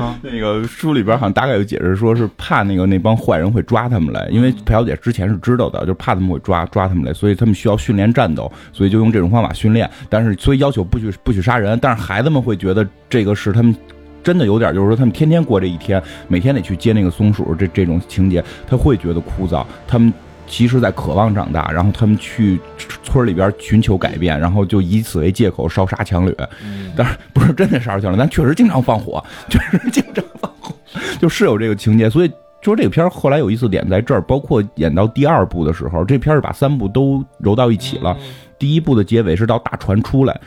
[0.00, 9.88] 啊，那个书里边好像大概有解释，说是怕那个那帮坏人会抓他们来，因为裴小姐之前是知道的，就怕他们会抓抓他们来，所以他们需要训练战斗，所以就用这种方法训练。
[10.08, 13.72] 但是所以要求不许不许杀人，但是孩子们会觉得这个是他们
[14.24, 19.64] 真的有点，就是说他们天天过这一天，每天得去接那个松鼠，这这种情节他会觉得枯燥。
[19.86, 20.12] 他们。
[20.52, 22.60] 其实，在渴望长大，然后他们去
[23.02, 26.36] 村里边寻求改变，然后就以此为借口烧杀抢掠。
[26.94, 30.74] 但是不是真的烧杀抢掠，但确实经常放火，确实经常放火，
[31.18, 32.10] 就是有这个情节。
[32.10, 38.14] 所以说这个片儿后来有意思点在这儿，包括演到第二部的时候，这片儿是把三部都揉到一起了。
[38.58, 40.38] 第一部的结尾是到大船出来。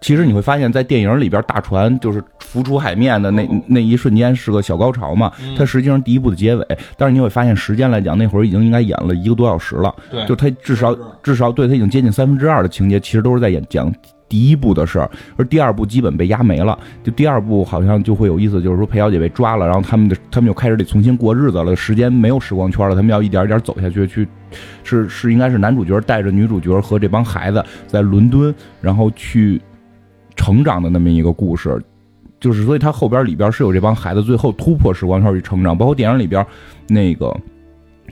[0.00, 6.66] 其实你会发现在电影里边，大船就是浮出海面的那那一瞬间是个小高潮嘛，它实际上第一部的结尾。
[6.96, 9.94] 但是你会发现时间来讲，那会儿已经应该演了一个多小时了。
[10.10, 13.92] 对，就它至少至少对它已经接近三分之二的情节，其实都是在演讲
[14.28, 16.78] 第一部的事儿，而第二部基本被压没了。
[17.02, 24.28] 就第二部好像就会有意思，就是说裴小姐被抓了，然后他们的他们就开始得重新过日子了，时间没有时光圈了，他们要一点一点走下去，去
[24.84, 29.60] 是是应该是男主角带着女主角和这帮孩子在伦敦，然后去。
[30.36, 31.82] 成长的那么一个故事，
[32.38, 36.46] 就是所以他后边里边是有这帮孩子最后突破时光圈去成长，包括电影里边
[36.86, 37.36] 那个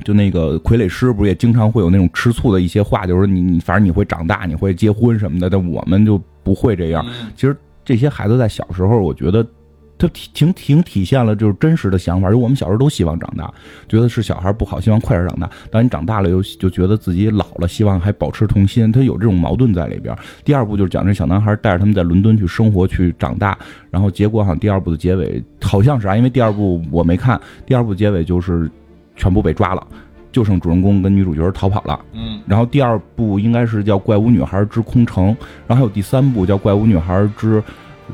[0.03, 7.07] 就那个傀儡师不是也经常会有那种吃醋的一些话，就是你你反正你会长大，你会结婚什么的，但我们就不会这样。
[7.37, 9.47] 其实这些孩子在小时候，我觉得。
[9.97, 13.53] 他挺挺体现了就是真实的想法，就我们小时候都希望长大，
[13.89, 15.49] 觉得是小孩不好，希望快点长大。
[15.71, 18.91] 当你长大了，又就觉得自己老了，希望还保持童心。
[18.91, 20.15] 他有这种矛盾在里边。
[20.45, 23.57] 第二部就是讲这小男孩带着他们在伦敦去生活去长大，
[23.91, 28.69] 然后结果好像第二部的结尾好像是啊，因为第二部我没看，第二部结尾就是
[29.15, 29.87] 全部被抓了，
[30.33, 32.01] 就剩主人公跟女主角逃跑了。
[32.13, 35.27] 嗯，然后第二部应该是叫《怪物女孩之空城》，
[35.69, 37.63] 然后还有第三部叫《怪物女孩之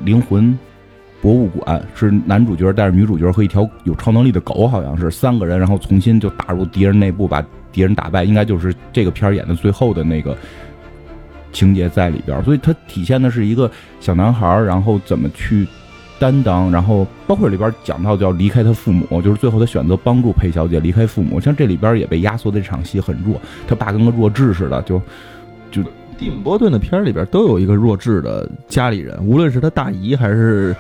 [0.05, 0.45] 灵魂》。
[1.23, 8.25] 博物馆是男主角带着女主角和一条有超能力的狗，好像是三个人，然后重新就打入敌人内部，把敌人打败。
[8.25, 10.35] 应该就是这个片演的最后的那个
[11.53, 15.67] 情节在里边，所以它体现的是一个小男孩，然后怎么去
[16.19, 21.39] 担当，然后包括里边讲到叫离开他父母，就是最后他选择帮助裴小姐离开父母。
[21.39, 25.01] 像这里边也被压缩的这场戏很弱，他爸跟个弱智似的，就
[25.71, 25.83] 就。
[26.21, 30.77] 蒂姆·波顿的片里边都有一个弱智的家里人，无论是他大姨还是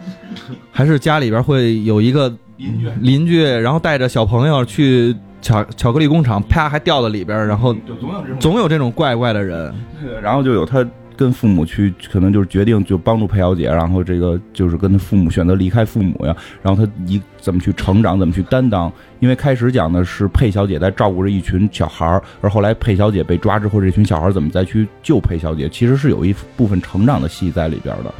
[0.70, 9.74] 还是家里边会有一个邻居，邻居，然后带着小朋友去巧巧克力工厂，啪还掉到里边，然后总有总有这种怪怪的人，
[10.22, 10.86] 然后就有他。
[11.16, 18.92] 跟父母去，可能就是决定就帮助佩小姐，然后这个就是跟他父母选择离开父母呀，然后他一怎么去成长，怎么去担当？
[19.20, 25.68] 因为开始讲的是佩小姐在照顾着一群小孩儿，而后来佩小姐被抓之后，这群小孩怎么再去救佩小姐？
[25.68, 28.12] 其实是有一部分成长的戏在里边的。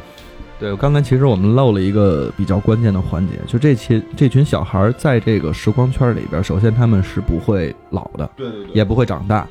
[0.57, 9.45] 对，刚才其实我们漏了一个比较关键的环节，就这群这群小孩在这个时光圈里边，首先他们是不会老的，对对对，也不会长大。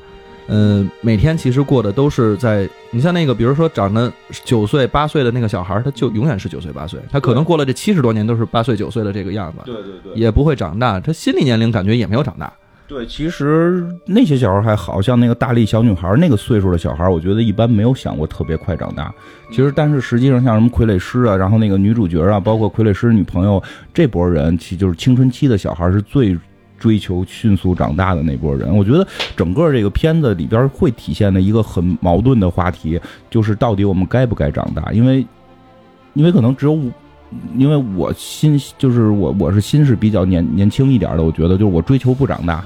[0.47, 4.11] 嗯，每天其实过的都是在你像那个，比如说长得
[4.43, 12.53] 九岁八岁的那个小孩，他就永远是九岁八岁，他可能过了这七十多年都是八岁九岁的这个样子，对对对，也不会长大，他心理年龄感觉也没有长大。
[12.87, 19.11] 对，其实那些小孩还好像那个大力小女孩那个岁数的小孩，我觉得一般没有想过特别快长大。
[19.49, 23.59] 其实，但是实际上像什么傀儡师啊，然后那个女主角啊，包括傀儡师女朋友
[23.91, 26.37] 这波人，其实就是青春期的小孩是最。
[26.85, 34.91] 追求迅速长大的那波人，我觉得整个这个片子里边会体现的一个很矛盾的话题，就是到底我们该不该长大？
[34.91, 35.25] 因为，
[36.13, 36.79] 因为可能只有，
[37.57, 42.63] 因为我心就是我我是心是比较年年轻一点的，我觉得就是我追求不长大。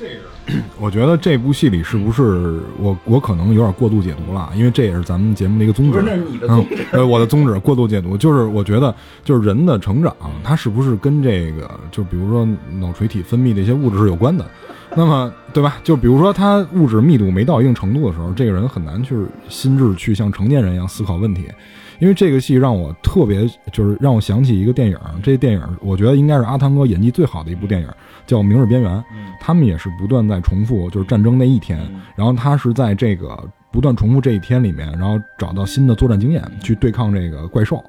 [0.00, 0.26] 这个，
[0.78, 6.00] 我觉得这部戏里是不是我我可能有点过度解读了，因为这也是咱们节目的一个宗旨。
[6.00, 12.46] 不是你的嗯，呃，我的宗旨过度解读，就是我觉得就是人的成长，它是不是跟这个就比如说
[12.78, 14.44] 脑垂体分泌的一些物质是有关的？
[14.96, 15.78] 那么对吧？
[15.82, 19.16] 就比如说他物质密度没到一定程度的时候，这个人很难去
[19.48, 21.46] 心智去像成年人一样思考问题。
[22.00, 27.88] 因为这个戏让我特别就是让我想起一个电影，这电影我觉得应该是阿汤哥演技最好的一部电影，
[28.26, 28.92] 叫《明日边缘》。
[29.40, 31.78] 他们也是不断在重复，就是战争那一天，
[32.16, 33.38] 然后他是在这个
[33.70, 37.84] 不断重复这一天里面，然后找到新的作战经验去对抗这个怪兽。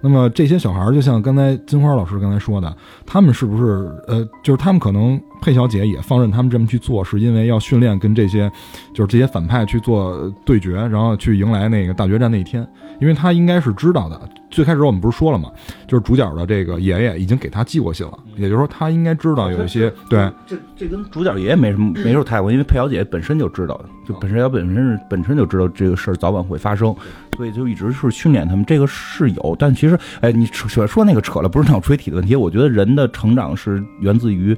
[0.00, 2.76] 那么这些小孩儿，就像刚才金花老师刚才说的，
[3.06, 8.50] 他们是不是呃，就是他们可能佩小姐也放任他们这么去做，是因为要训练跟这些
[8.92, 12.66] 就是这些反派去做对决，然后去迎来那个大决战那一天，
[13.00, 14.20] 因为他应该是知道的。
[14.50, 15.50] 最开始我们不是说了吗？
[15.86, 26.96] 就是主角的这个爷爷已经给他寄过信了，也就是说他应该知道有一些对这这跟主角爷爷没什么没什么太关，因为佩小姐本身就知道，就本身要本身是本身就知道这个事儿早晚会发生，
[27.36, 28.64] 所以就一直是训练他们。
[28.64, 32.34] 这个是有，但其实，哎，你扯说那个扯了，不是那种垂体的问题。
[32.34, 34.56] 我觉得人的成长是源自于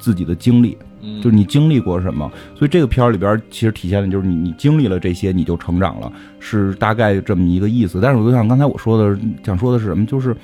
[0.00, 0.76] 自己的经历，
[1.22, 2.28] 就是你经历过什么。
[2.56, 8.00] 所以这个片儿里边其实体现的就是你你经历了这些，你就成长了，是大概这么一个意思。
[8.00, 10.34] 但是我就像刚才我说的，想说的是什么，就是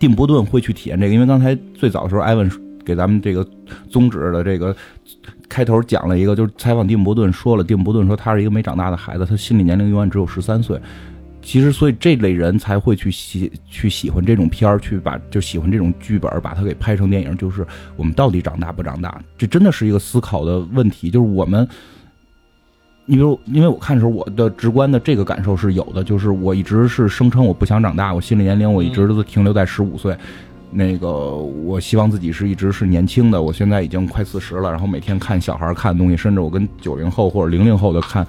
[0.00, 2.50] 蒂姆·波顿会去体验这个，因为刚才最早的时候，艾文
[2.84, 3.46] 给咱们这个
[3.88, 4.74] 宗旨的这个
[5.48, 10.80] 开头讲了一个，就是采访蒂姆·波顿说了，蒂姆·波顿说他是一个没长大的孩子，他心理年龄永远只有十三岁。
[11.44, 17.36] 其实，所以这类人才会去喜去喜欢这种片儿，去把就喜欢这种剧本，把它给拍成电影。
[17.36, 17.64] 就是
[17.96, 19.20] 我们到底长大不长大？
[19.36, 21.10] 这真的是一个思考的问题。
[21.10, 21.68] 就是我们，
[23.04, 30.16] 你比如，因为我看的时候，我的直观的这个感受是有的，就是我一直是声称我不想长大，我心理年龄我一直都停留在十五岁。
[30.70, 33.40] 那个，我希望自己是一直是年轻的。
[33.40, 38.26] 我现在已经快四十了，然后每天看小孩看的东西，甚至我跟九零后或者零零后的看。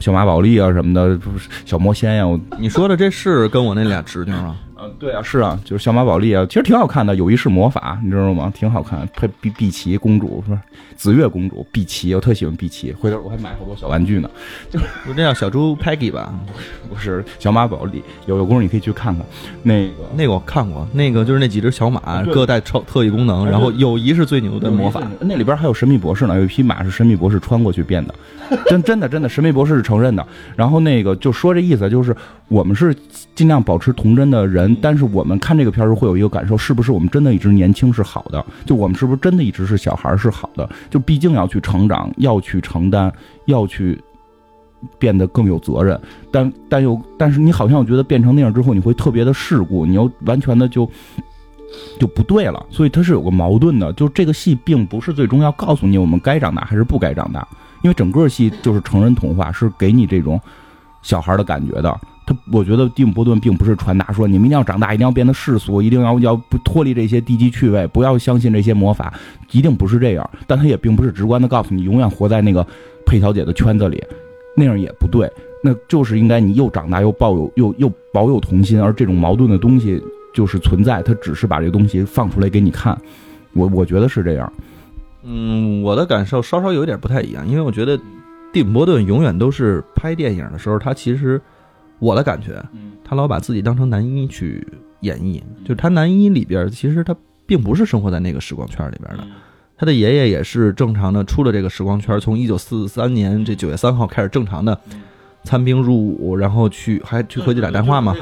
[0.00, 1.18] 小马宝莉啊什么的，
[1.64, 4.56] 小魔仙呀，我你说的这是跟我那俩侄女吗？
[4.80, 8.52] 嗯，对啊，是啊，就是小马宝莉啊，其实挺好看的，有一世魔法，你知道吗？
[8.54, 10.62] 挺好看，配碧碧琪公主是吧？
[10.94, 14.30] 紫月公主，碧琪，我特喜欢碧琪，回头我还买好多小玩具呢。
[14.70, 16.32] 就不这叫小猪 Peggy 吧？
[16.88, 19.26] 不是小马宝莉，有有功夫你可以去看看。
[19.64, 25.02] 那个那个我看过，那个就是那几只小马各带超特异功能，然后友谊是最牛的魔法。
[25.20, 28.14] 那里边还有神秘博士呢，有一匹马是神秘博士穿过去变的，
[28.66, 30.24] 真真的真的，神秘博士是承认的。
[30.54, 32.14] 然后那个就说这意思，就是
[32.46, 32.94] 我们是
[33.34, 38.44] 尽量保持童真的人，但是我们看这个片儿时会有一个感受，是不是我们真的一直年轻是好的？
[38.64, 40.68] 就我们是不是真的一直是小孩是好的？
[40.90, 43.12] 就毕竟要去成长，要去承担，
[43.46, 44.00] 要去
[44.98, 46.00] 变得更有责任。
[46.30, 50.88] 但但又但是你好像我觉得变成那样之后，你会特别的世故，你又完全的就
[51.98, 52.64] 就不对了。
[52.70, 57.46] 所以它是有个矛盾的，就这个戏并不是最终要告诉你我们该长大还是不该长大。
[57.82, 60.40] 因为整个戏就是成人童话，是给你这种
[61.00, 62.00] 小孩的感觉的。
[62.28, 69.14] 他，我觉得蒂姆·波顿并不是传达说你们一定要长大，一定要变得世俗，一定要要不脱离这些低级趣味，不要相信这些魔法，
[69.52, 70.30] 一定不是这样。
[70.46, 72.66] 但他也并不是直观的告诉你永远活在那个
[73.06, 74.04] 佩小姐的圈子里，
[74.54, 75.30] 那样也不对。
[75.64, 80.00] 那就是应该你又长大又抱有又又保有童心，而这种矛盾的东西
[80.34, 82.96] 就是存在，他只是把这个东西放出来给你看。
[83.54, 84.52] 我我觉得是这样。
[85.24, 87.98] 嗯，我的感受稍稍有点不太一样，因为我觉得
[88.52, 91.40] 蒂姆·波顿永远都是拍电影的时候，他其实
[91.98, 92.62] 我的感觉，
[93.04, 94.66] 他老把自己当成男一去
[95.00, 97.14] 演绎，就是他男一里边，其实他
[97.46, 99.26] 并不是生活在那个时光圈里边的，
[99.76, 104.78] 他的爷爷也是正常的出了这个时光圈，从一九四三年这九月三号开始正常的
[105.44, 108.14] 参兵入伍，然后去还去回去打电话嘛，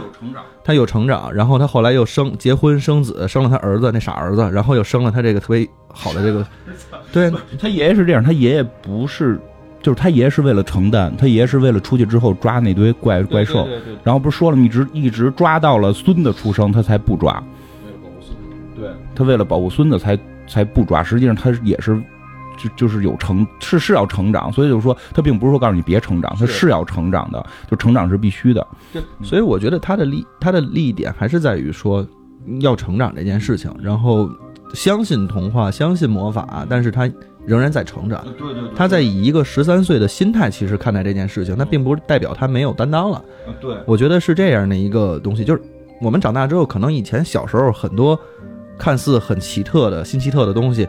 [0.63, 6.47] 他有成长，然后他后来又生结婚生子，生了他儿子那傻儿子，然后又生了他这个特别好的这个。
[7.13, 9.41] 对他爷爷是这样，他爷爷不是，
[9.87, 13.69] 就是他爷爷是为了承担，他爷爷是为了出去之后抓那堆怪怪兽，
[14.03, 14.65] 然后不是说了吗？
[14.65, 17.41] 一直一直抓到了孙子出生，他才不抓。
[17.85, 20.19] 为了保护孙子对，他为了保护孙子才
[20.49, 21.05] 才不抓。
[21.05, 22.03] 实际上他也是，
[22.59, 28.67] 就就是有成是是要成长，所以就是说他并不是说告诉你别成长，他是要成长的，就成长是必须的。
[29.23, 32.05] 所以我觉得他的利他的利益点还是在于说
[32.59, 34.29] 要成长这件事情，然后。
[34.75, 37.09] 相信童话，相信魔法，但是他
[37.47, 38.25] 仍然在成长。
[38.37, 43.25] 对对，他在以一个十三岁的心态，其实看待这件事情，那并不是代表他没有担当了。
[43.61, 45.63] 对，我觉得是这样的一个东西，就是
[46.03, 48.19] 我们长大之后，可能以前小时候很多
[48.77, 50.89] 看似很奇特的新奇特的东西，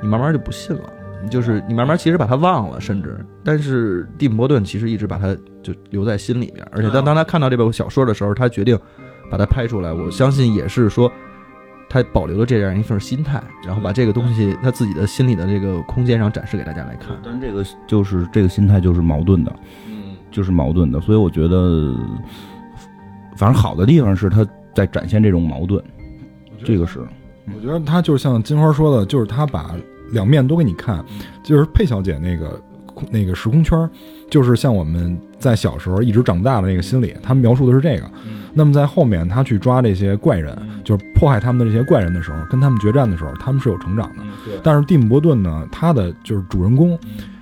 [0.00, 0.82] 你慢慢就不信了，
[1.30, 8.78] 就是你慢慢其实把它忘了，甚至，但是蒂姆·伯顿其实一直把它就留在心里边，而且当当他看到这本小说的时候，他决定
[9.30, 11.10] 把它拍出来，我相信也是说。
[11.88, 17.16] 他保留了这样一份心态，然后把这个东西他自己的心里的这个空间上展示给大家来看。
[17.24, 19.54] 但这个就是这个心态就是矛盾的，
[19.86, 21.94] 嗯，就是矛盾的，所以我觉得，
[23.36, 25.82] 反正好的地方是他在展现这种矛盾，
[26.64, 27.00] 这个是，
[27.54, 29.74] 我觉得他就是像金花说的，就是他把
[30.12, 31.04] 两面都给你看，
[31.42, 32.60] 就是佩小姐那个
[33.10, 33.88] 那个时空圈，
[34.28, 38.10] 就是像我们在小时候一直长大的那个心理，他们描述的是这个。
[38.54, 44.22] 那么在后面他去抓这些怪人，就是迫害他们的这些怪人的时候，跟他们决战的时候，他们是有成长的。
[44.62, 46.98] 但是蒂姆·伯顿呢，他的就是主人公，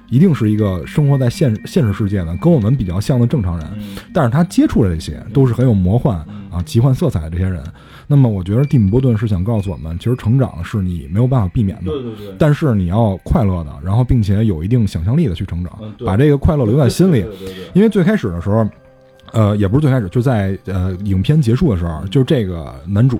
[0.08, 3.66] 一定是一个生活在现现实世界的，跟我们比较像的正常人。
[4.12, 6.24] 但是他接触的这些都是很有魔幻
[6.54, 7.62] 啊、奇幻色彩的这些人。
[8.06, 17.22] 那么我觉得蒂姆·波顿是想告诉我们，其实成长是你没有办法避免的，对对，但是你要快乐的，然后并且有一定想象力的去成长嗯，把这个快乐留在心里。
[17.22, 18.68] 对对对，因为最开始的时候，
[19.32, 23.18] 呃，也不是最开始，就在呃影片结束的时候，就这个男主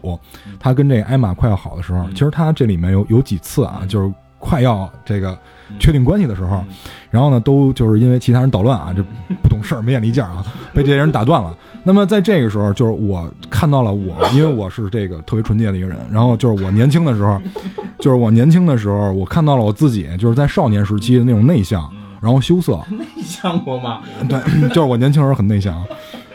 [0.61, 5.37] 他跟这个艾玛快要好的时候，其实他这里面有有几次啊，就是快要这个
[5.79, 6.65] 确定关系的时候，
[7.11, 9.03] 然后呢，都就是因为其他人捣乱啊，这
[9.43, 11.57] 不懂事儿、没眼力见儿啊，被这些人打断了。
[11.83, 17.41] 那么在这个时候，就是我看到了我，因为我是这个特别纯洁的一个人， 然后就是我年轻的时候，
[18.01, 21.91] 就是我年轻的时候，我看到了我自己，就是在少年时期的那种内向，
[22.21, 24.01] 然后羞涩，内向过吗？
[24.29, 25.85] 对，就是我年轻时候很内向，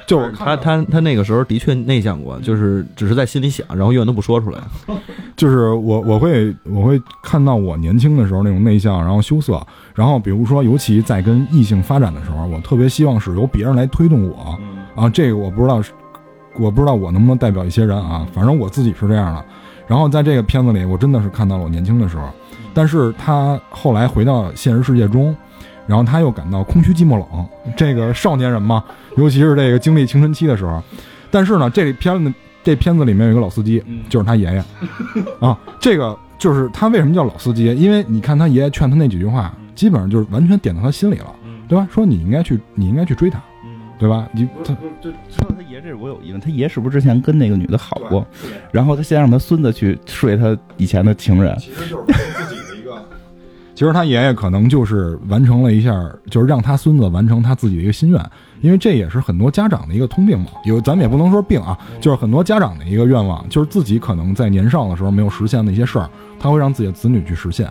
[0.09, 4.59] 就是他他他那个时候的确内向过，就是只是在心里想，然后永远都不说出来。
[5.37, 9.61] 就是我我会我会看到我年轻的时候那种内向，然后羞涩，
[9.93, 14.57] 然后比如说，尤其在跟异性发展的时候，我特别希望是由别人来推动我
[14.95, 15.91] 啊，这个我不知道是，
[16.57, 19.45] 我不知道我能不能代表一些人啊，反正我自己是这样的。
[19.87, 22.27] 然后在这个片子里，我真的是看到了我年轻的时候，
[22.73, 25.35] 但是他后来回到现实世界中，
[25.89, 27.25] 然后他又感到空虚、寂寞、冷，
[27.75, 28.83] 这个少年人嘛，
[29.17, 30.79] 尤其是这个经历青春期的时候，
[31.31, 32.31] 但是呢，这片子
[32.63, 34.63] 这片子里面有一个老司机，就是他爷爷
[35.41, 37.73] 啊，这个就是他为什么叫老司机？
[37.75, 41.35] 因为你看他爷爷劝他那几句话，基本上就是完全点到他心里了，
[41.67, 41.87] 对吧？
[41.91, 43.41] 说你应该去，你应该去追他，
[43.97, 44.29] 对吧？
[44.31, 48.23] 你他就说他爷这我有疑问，他爷是不是之前跟那个女的好过？
[48.71, 52.58] 然后他先让他孙子去睡他以前的情人，其实就是自己的一个。
[53.79, 55.89] 其实他爷爷可能就是完成了一下，
[56.29, 58.21] 就是让他孙子完成他自己的一个心愿，
[58.59, 60.47] 因为这也是很多家长的一个通病嘛。
[60.65, 67.69] 有咱们也不能说病啊，就是很多家长的一个愿望，就是自己可能在年少的时候没有实现的一些事儿，他会让自己的子女去实现。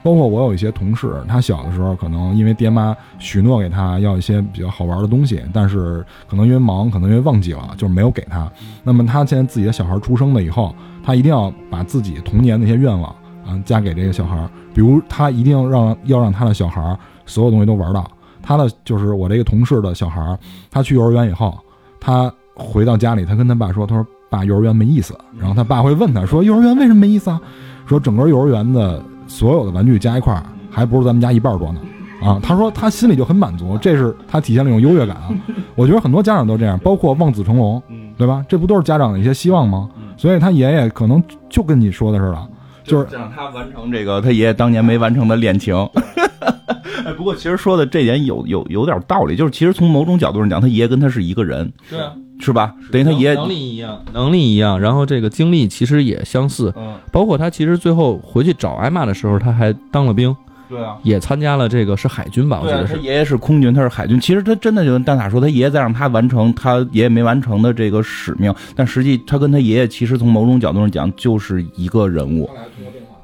[0.00, 8.48] 包括我有一些同事，他小的时候可能因为爹妈许诺给他要一些比较好玩的东西，但是可能因为忙，可能因为忘记了，就是没有给他。
[8.84, 13.12] 那么他现在自己的小孩出生了以后，他一定要把自己童年那些愿望，
[13.48, 14.36] 嗯，嫁给这个小孩。
[14.74, 16.96] 比如他一定要让要让他的小孩
[17.26, 18.08] 所有东西都玩到。
[18.42, 20.38] 他的就是我这个同事的小孩，
[20.70, 21.58] 他去幼儿园以后，
[22.00, 27.40] 他回到家里，他跟他爸说：“他说爸，幼儿园没意思。”然后他爸会问他说：“幼儿园为什么没意思啊？”
[27.86, 31.80] 说整个幼儿园的所有的玩具加一块儿，还不如咱们家一半多呢。
[32.22, 35.28] 啊，他说他心里就很满足，这是他体现了一种优越感啊。
[35.74, 37.82] 我觉得很多家长都这样，包括望子成龙，
[38.16, 38.44] 对吧？
[38.48, 39.88] 这不都是家长的一些希望吗？
[40.16, 42.48] 所以他爷爷可能就跟你说的似的，
[42.88, 45.76] 就是让他完成这个他爷爷当年没完成的恋情。
[47.04, 52.74] 哎，不过其实说的这点有有有点道理，就是其实从某种角度上讲，他爷爷跟他是一个人，对啊，是吧？
[52.90, 60.34] 等于他爷爷能力一样，能力一样，然后这个经历其实也相似，嗯，包括他其实最后回去找艾玛的时候，他还当了兵，
[60.68, 60.96] 对啊。
[61.02, 62.94] 也参加了这个是海军吧，我记对啊，得是。
[62.94, 64.20] 他爷爷是空军，他是海军。
[64.20, 72.48] 其实他真的就跟蛋塔说，他爷爷在让他完成他爷爷没完成的这个使命，但实际他跟他爷爷其实从某种角度上讲就是一个人物。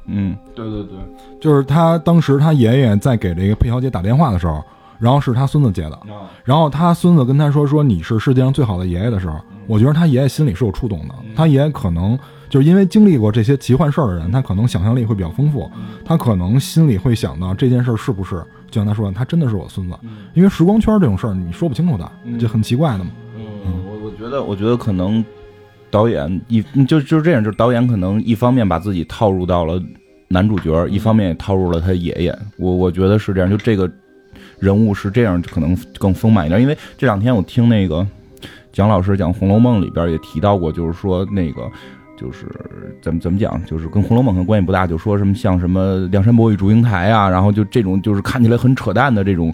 [0.07, 0.99] 嗯，对对对，
[1.41, 4.63] 就是他当时他爷爷在给这个佩小姐打电话的时候，
[4.99, 5.99] 然后是他孙子接的，
[6.45, 11.15] 然后他孙子跟他说说你是世界上最好的爷爷的时候，我觉得他爷爷心里是有触动的。
[11.35, 12.19] 他爷爷可能
[12.55, 15.69] 就是因为经历过这些奇幻事儿的人，他可能想象力会比较丰富，
[16.05, 18.37] 他可能心里会想到这件事儿是不是
[18.71, 19.97] 就像他说的，他真的是我孙子，
[20.35, 23.11] 因为时光圈这种事儿你说不清楚的，就很奇怪的嘛。
[23.37, 25.25] 嗯，我我觉得，我觉得可能
[25.91, 29.83] 导演一就就是这样，就是导演可能一方面把自己套入到了
[30.29, 32.39] 男主角，一方面也套入了他爷爷。
[32.57, 33.91] 我我觉得是这样，就这个
[34.61, 36.63] 人物是这样，可能更丰满一点。
[36.63, 38.07] 因为这两天我听那个
[38.73, 41.69] 蒋老师讲《红楼梦》里边也提到过，就是说那个。
[42.17, 42.47] 就是
[43.03, 49.53] 怎么怎么讲，就是跟《红楼梦》可能关系不大，就说什么像什么梁山伯与祝英台啊，然后就这种就是看起来很扯淡的这种，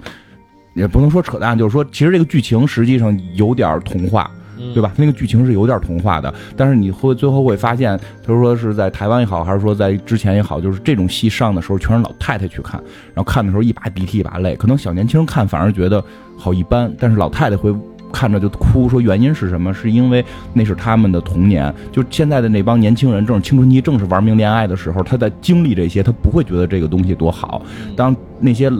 [0.74, 4.30] 也不能说扯淡，就是说其实这个剧情实际上有点童话，
[4.74, 4.92] 对吧？
[4.96, 12.78] 那个剧情是有点童话的，但是你会最后会发现，他说是在台湾也好，还是说在之前也好，就是这种戏上的时候全是老太太去看，
[13.14, 16.04] 然后看的时候一把鼻涕一把泪，可能小年轻看反而觉得
[16.36, 17.74] 好一般，但是老太太会
[18.12, 19.72] 看着就哭，说原因是什么？
[19.72, 27.62] 是因为那是他们的童年，就现在的那帮年轻人正是青春期，正是玩命恋爱的时候，他在经历这些，他不会觉得这个东西多好。
[27.96, 28.70] 当那些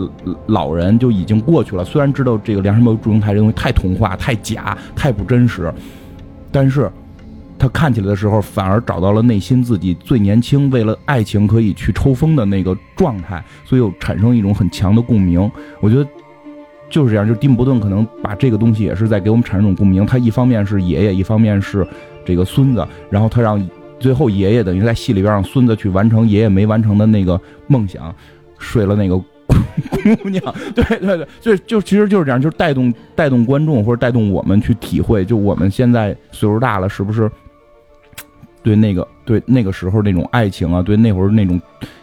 [0.47, 5.72] 老人就已经过去了，虽然知道这个梁山伯祝英台这东西太童话、太假、太不真实，
[6.51, 6.91] 但是。
[7.62, 15.39] 他看起来的时候，反而找到了内心自己最年轻，为了爱情可以去抽风的那个状态，所以又产生一种很强的共鸣。
[15.78, 16.09] 我觉得
[16.91, 20.05] 就是这样，就是蒂姆·伯顿可能把这个东西也是在给我们产生一种共鸣。
[20.05, 21.86] 他一方面是爷爷，一方面是
[22.24, 23.64] 这个孙子，然后他让
[23.99, 28.14] 最后爷爷等于在戏里边让孙子去完成爷爷没完成的那个梦想，
[28.59, 30.43] 睡了那个姑娘。
[30.74, 37.30] 对对对，就就其实就是这样，就是带动带动观众或者带动我们去体会，就我们现在岁数大了，是不是？
[38.62, 41.59] 对那个，对那个时候那种爱情啊，对那会儿那种，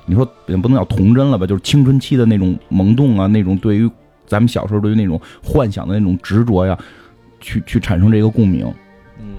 [0.08, 3.88] 你说也不能叫童真了吧，就是青春期的那种萌动啊，那种对于
[4.28, 6.78] 咱们小时候对于那种幻想的那种执着呀，
[7.40, 8.72] 去去产生这个共鸣。
[9.20, 9.34] 嗯，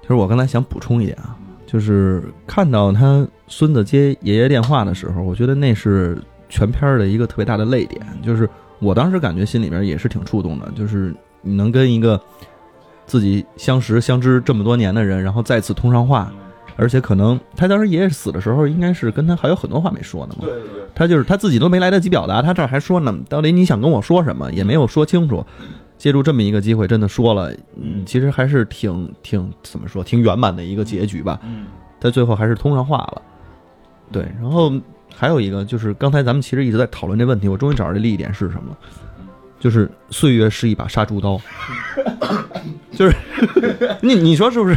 [0.00, 1.36] 其实我刚才想补充一点啊，
[1.66, 6.16] 就是看到他孙子接爷爷电话的时候，我觉得那是
[6.48, 12.20] 全片的一个特别大的泪点，就是我当时感觉心里面也是挺触动的，就是你能跟一个。
[13.06, 16.30] 自己相识相知这么多年的人，然后再次通上话，
[16.78, 20.44] 而且可能他当时爷爷死的时候，应该是跟他还有很多话没说呢嘛。
[20.46, 25.44] 对对对，他就是他自己都没来得及表达，他这儿还说呢，到底你想跟我说什么，也没有说清楚。
[25.98, 31.40] 借助这么一个机会，真的说了，嗯，其实还是挺挺怎么说，挺圆满的一个结局吧。
[31.44, 31.66] 嗯，
[32.00, 33.22] 他最后还是通上话了。
[34.12, 34.72] 对，然后
[35.12, 38.78] 还有一个就是刚才咱们其实一直在讨论这问题，我终于找着这利益点是什么了。
[39.58, 41.36] 就是岁月是一把杀猪刀，
[42.94, 43.16] 就是
[44.00, 44.76] 你你说是不是？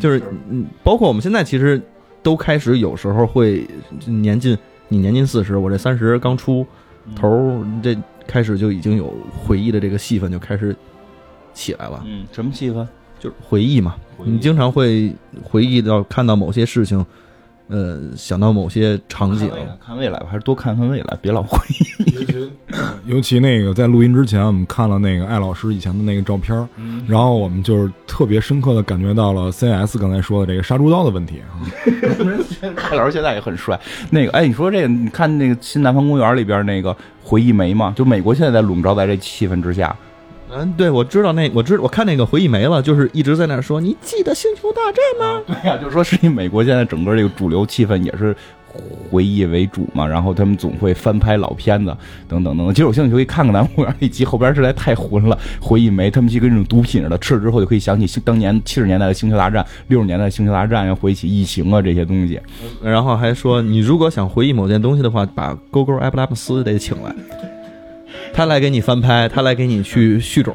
[0.00, 1.80] 就是嗯，包括我们现在其实
[2.22, 3.66] 都开始有时候会
[4.06, 4.56] 年近
[4.88, 6.66] 你年近四十，我这三十刚出
[7.16, 10.74] 头，这开始就已经有回忆的这个戏份就开始
[11.52, 12.02] 起来了。
[12.06, 12.86] 嗯，什么戏份？
[13.18, 17.04] 就是回忆嘛，你经常会回忆到看到某些事情。
[17.68, 19.50] 呃，想到某些场景，
[19.84, 22.48] 看未来吧，还是多看看未来，别老回忆。
[23.06, 26.56] 尤其那个在录音之前，我们看了那个艾老师以前的那个照片，
[27.06, 31.56] 然后我们就是特别深刻的感觉到了 CS 刚才说的这个杀猪刀的问题啊。
[32.90, 33.78] 艾老师现在也很帅。
[34.10, 39.94] 那个，哎，你说这个，你看那个《新南方公园》里边那个回忆梅嘛，就美国现在在笼罩在这气氛之下。
[40.50, 45.42] 嗯，对，我知道那，我知我看那个回忆没了，就是一直在那说，你记得《星球大战》吗？
[45.46, 48.36] 对呀，就是说，是以美国现在整个这个主流气氛也是
[49.10, 51.96] 回忆为主嘛，然后他们总会翻拍老片子
[52.28, 52.74] 等等等等。
[52.74, 55.36] 其实我兴趣可以看看咱们公园那集，后边实在太混了。
[55.60, 62.40] 回忆没，他们就跟那种毒品似的，吃了之后就可以想起当年七十年代的《星球大战》，六十年代的《星球大战》，要回忆起异形啊这些东西。
[62.82, 67.14] 然后还说，你如果想回忆某件东西的话，把勾勾埃布拉姆斯得请来。
[68.34, 70.52] 他来给你翻拍，他来给你去续种。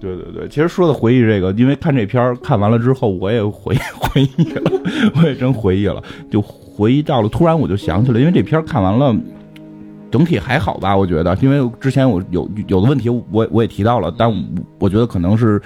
[0.00, 4.72] 对对对，其实说的回忆这个，因为看这片儿看完了之后，我也回回忆了，
[5.14, 7.28] 我也真回忆了，就回忆到了。
[7.28, 9.14] 突然我就想起来，因为这片儿看完了，
[10.10, 10.96] 整体还好吧？
[10.96, 14.32] 我觉得，因为之前我有有的问题，我我也提到了，但
[14.78, 15.60] 我觉得可能是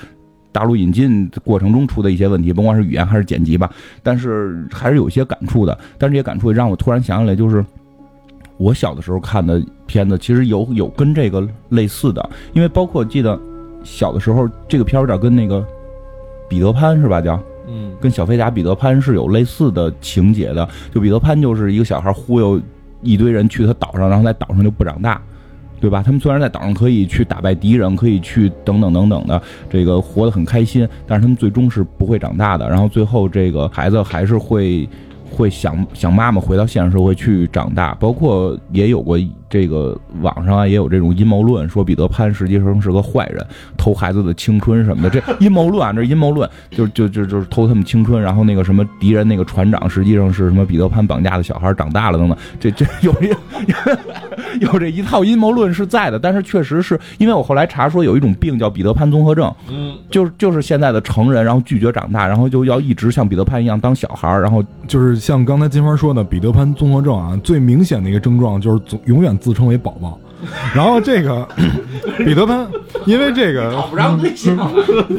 [0.50, 3.70] 大陆引进过程中出的一些问题，甭管是语言还是剪辑吧，
[4.02, 5.78] 但是还是有些感触的。
[5.96, 7.64] 但是这些感触让我突然想起来，就是。
[8.64, 13.38] 我小的时候看的片子，其实有有跟这个类似的，因为包括记得
[13.82, 15.62] 小的时候，这个片儿有点跟那个
[16.48, 17.20] 彼得潘是吧？
[17.20, 17.38] 叫
[17.68, 20.66] 嗯，跟小飞侠彼得潘是有类似的情节的。
[20.90, 22.58] 就彼得潘就是一个小孩忽悠
[23.02, 25.20] 一堆人去他岛上，然后在岛上就不长大，
[25.78, 26.02] 对吧？
[26.02, 32.66] 他们虽然在岛上可以去打败敌人，可以去等等等等的，这个活得很开心，但是他们最终是不会长大的。
[32.66, 34.88] 然后最后这个孩子还是会。
[35.34, 39.18] 会想想妈妈回到现实社会去长大，包括也有过
[39.54, 43.46] 这个网上啊也有这种阴谋论，说彼得潘实际上是个坏人，
[43.76, 45.10] 偷孩子的青春什么的。
[45.10, 53.28] 这 阴谋论啊，这阴谋论，就就就就是偷他们青春，然后那个什么敌人那个船长实际上是什么彼得潘绑架的小孩长大了等等，这这有一
[54.60, 56.18] 有这一套阴谋论是在的。
[56.18, 65.14] 但是确实是因为我后来查说有一种病叫彼得潘综合症，嗯，就是就是现在的成人，然后拒绝长大，然后就要一直像彼得潘一样当小孩，然后就是。
[65.14, 70.18] 像刚才金花说的，彼得潘综合症啊，最明显的一个症状就是总永远自称为宝宝。
[70.74, 71.46] 然后这个
[72.18, 72.66] 彼得潘，
[73.04, 74.56] 因为这个不让对象，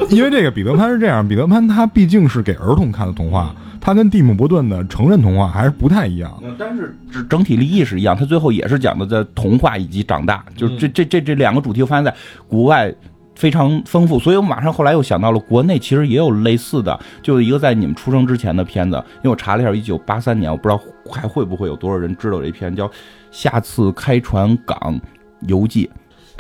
[0.10, 6.32] 因为这个彼得潘是这样，彼得潘他毕竟是给儿童看的童话，他跟蒂姆·伯顿的成人童话还是不太一样。
[6.58, 12.14] 但是整整体利益是一样，他最后也是讲的在童话以及长大，就这这这这两个主题，我发现在
[12.48, 12.92] 国外。
[13.38, 22.88] 非常丰富，所以我马上后来又想到了国内其实也有类似的，就一个在你们出生之前的片子，因为我查了一下，一九八三年，我不知道还会不会有多少人知道这片叫
[23.36, 24.98] 《下次开船港
[25.42, 25.90] 游记》。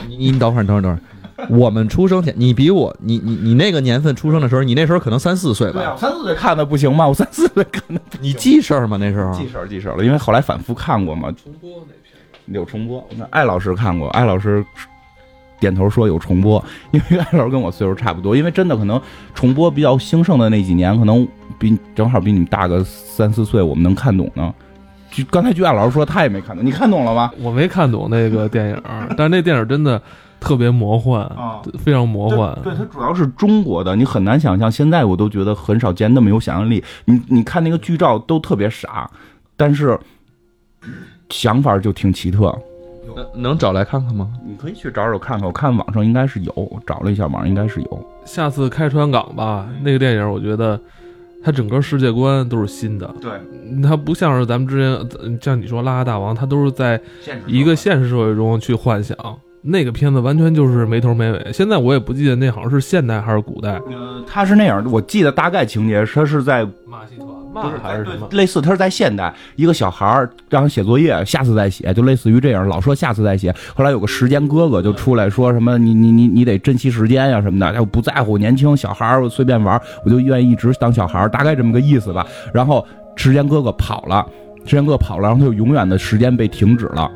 [0.08, 5.74] 你你等会儿等会儿等会儿， 我们出生前，你比我，你你你那个年份出生的时候，你那时候可能三四岁吧？
[5.74, 7.06] 对啊，三四岁看的不行吗？
[7.06, 8.96] 我三四岁看的你记事儿吗？
[8.98, 13.06] 那时候记事儿记事儿了，因为后来反复看过嘛，重播那片有重播。
[13.18, 14.66] 那艾老师看过，艾老师
[15.60, 19.02] 点头说有重播，因为艾老师跟我岁数差不多，因为真的可能
[19.34, 21.28] 重播比较兴盛的那几年，可能
[21.60, 24.54] 比正好比你们大个三四岁，我们能看懂呢。
[25.16, 27.32] 就刚才据艾老师说，他也没看懂，你看懂了吗？
[27.42, 28.82] 我没看懂那个电影，
[29.16, 30.02] 但是那电影真的
[30.42, 32.58] 特别魔幻，啊非常魔幻。
[32.62, 34.70] 对，它主要是中国的，你很难想象。
[34.70, 36.84] 现在我都觉得很少见那么有想象力。
[37.06, 39.10] 你你看那个剧照都特别傻，
[39.56, 39.98] 但是
[41.30, 42.54] 想法就挺奇特。
[43.16, 44.30] 能能找来看看吗？
[44.46, 48.08] 你可以去找找看看，我看网上应该是有，找了一下网上应该是有。
[48.26, 50.78] 下次开船港吧，那个电影我觉得
[51.46, 53.32] 它整个世界观都是新的，对，
[53.84, 57.00] 它不像是咱们之前呃像你说《拉拉大王》，它都是在
[57.46, 59.16] 一个现实社会中去幻想。
[59.62, 61.52] 那个片子完全就是没头没尾。
[61.54, 63.80] 现在我也不记得那好像是现代还是古代。
[63.92, 67.28] 呃，他是那样，我记得大概情节，他是在马戏团
[67.62, 68.28] 不是还是什么？
[68.32, 73.54] 类似，他是在现代，一个小孩儿让他写作业，下次再写，就类似于这样，老说下次再写。
[73.76, 82.26] 后来有个时间哥哥就出来说什么，你你你你得珍惜时间呀、什么的，他不在乎年轻小孩儿我随便玩，我就愿意一直当小孩儿，大概这么个意思吧。
[82.54, 82.86] 然后
[83.16, 84.26] 时间哥哥跑了，
[84.66, 87.10] 时间哥哥跑了，然后他就永远的时间被停止了。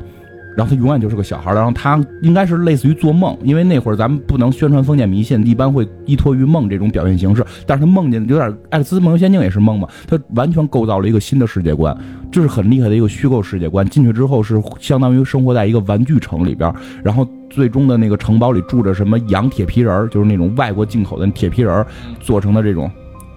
[0.60, 7.42] 然后他永远就是个小孩儿，然后他应该是类似于做梦，因为那会儿咱们不能宣传封建迷信，一般会依托于梦这种表现形式。
[7.66, 11.96] 但是他梦见有点《爱丽丝梦游仙境》也是梦嘛，他完全构造了一个新的世界观，
[12.30, 13.88] 这是很厉害的一个虚构世界观。
[13.88, 21.86] 进去之后是相当于生活在一个玩具城里边儿，然后最终的那个城堡里住着什么羊铁皮人儿，就是那种外国进口的铁皮人儿
[22.20, 22.90] 做成的这种，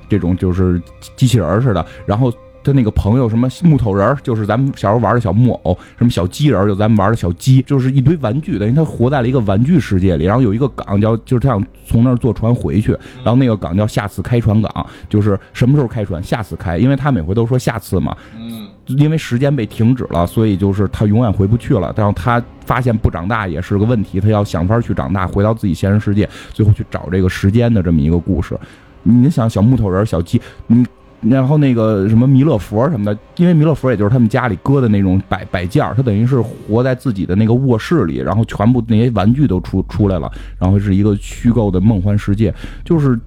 [0.09, 0.82] 这种就是
[1.15, 2.30] 机器人儿似的，然后。
[2.64, 8.57] 他那个朋友什么木头人儿，就是咱们小时候玩的小木偶；什么小鸡人儿，就咱们玩的小鸡，就是一堆玩具。
[8.57, 10.26] 等于他活在了一个玩具世界里。
[10.26, 12.91] 然后有一个港叫，就是他想从那儿坐船回去，
[13.24, 18.16] 然后那个港叫下次开船港，就是什么时候开船，下次开，因为他每回都说下次嘛。
[18.36, 21.93] 嗯，因为时间被停止了，所以就是他永远回不去了。
[21.97, 28.57] 然后他发现不长大也是个问题，他要想法去长大，回到自己现实世界，最后去找这个时间的这么一个故事。
[29.03, 30.86] 你想小木头人、小鸡，你
[31.24, 42.53] 然后那个什么弥勒佛什么的，因为弥勒佛也就是他们家里搁的那种摆摆件儿，他等于是活在自己的那个卧室里，然后全部那些玩具都出出来了，然后是一个虚构的梦幻世界，
[42.84, 43.19] 就是。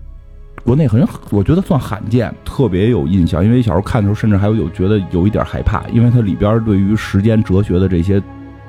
[0.65, 3.45] 国内很，我觉得算罕见，特别有印象。
[3.45, 8.21] 因为小时候看的时候，甚至还有有觉得有一点害怕，因为它里边对于时间哲学的这些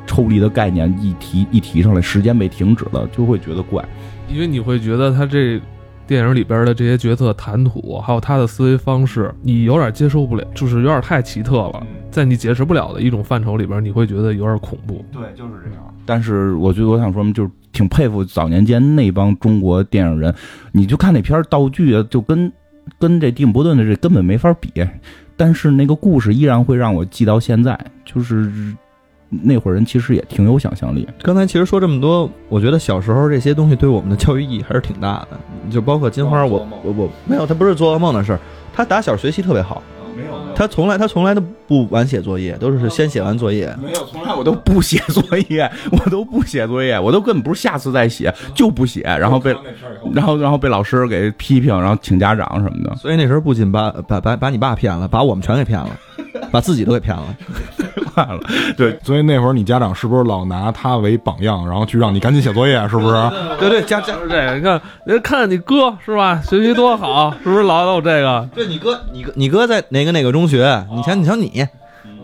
[0.06, 3.84] 抽离的概念一提一提上来，时间被停止了，就会觉得怪。
[4.30, 5.60] 因为你会觉得他这
[6.08, 15.04] 电影里边的这些角色谈吐，还有他的思维方式，你有点接受不了，就是有点太奇特了，在你解释不了的一种范畴里边，你会觉得有点恐怖。
[15.12, 15.94] 对，就是这样。
[16.06, 20.34] 但是我觉得我想说，就是挺佩服早年间那帮中国电影人。
[20.72, 22.50] 你就看那片道具啊，就跟
[22.98, 24.72] 跟这蒂姆·伯顿的这根本没法比。
[25.36, 28.74] 但是那个故事依然会让我记到现在，就是
[29.30, 31.08] 那会儿人其实也挺有想象力。
[31.22, 35.38] 刚才其实说这么多，我觉得小时候这些东西对我们的教育意义还是挺大的。
[35.70, 38.40] 就包括金花，我我我没有，他不是做噩梦的事儿，
[38.74, 39.82] 他打小学习特别好，
[40.16, 43.76] 没有他从来他从来都不晚写作业，都是先写完作业。
[43.84, 49.56] 没有，从来我都不写作业，我都不写作业，我都根本不是下次再写，就不写， 然后被
[50.14, 52.96] 然后然后被老师给批评，然后请家长什么的。
[52.96, 55.90] 所以那时候不仅把把把把你爸骗了，把我们全给骗了，
[56.58, 57.24] 把自己都给骗了。
[58.16, 58.40] 坏了，
[58.76, 63.16] 对，所以那会儿你家长是不是老拿他为榜样，然后去让你赶紧写作业，是不是？
[63.60, 68.50] 对对，家家就是这个，你看，人看着你哥是吧，学习多好，是不是老有这个？
[68.56, 70.84] 对你哥，你哥你哥在哪个哪个中学？
[70.96, 71.64] 你瞧你瞧你，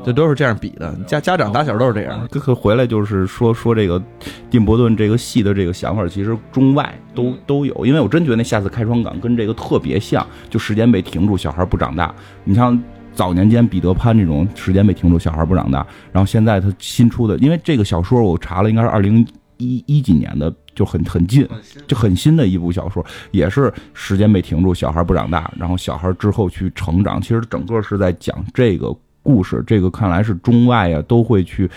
[0.03, 0.91] 这都是这样比的。
[1.05, 2.27] 家家长打小都是这样。
[2.31, 4.01] 这个回来就是说说这个
[4.49, 7.85] 蒂姆·伯顿这个戏的这个想法，其实中外都都有。
[7.85, 12.11] 因为我真觉得那下次开窗港跟这个特别像，就时间被停住，小孩不长大。
[12.43, 12.81] 你像
[13.13, 19.25] 早年间彼得潘这种时间被停住，小孩不长大，然后现在他新出的，因为这个小说我查了，应该是二零
[19.57, 21.47] 一一几年的，就很很近，
[21.87, 27.21] 就很新的一部小说，也是时间被停住，小孩不长大，然后小孩之后去成长。
[27.21, 31.69] 其实整个是在讲这个故事，这个看来是中外啊都会去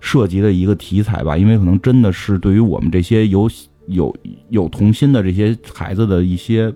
[0.00, 3.50] 涉及的一个题材吧，因为可能真的是对于我们这些有
[3.88, 4.14] 有
[4.50, 6.72] 有童心的这些孩子的一些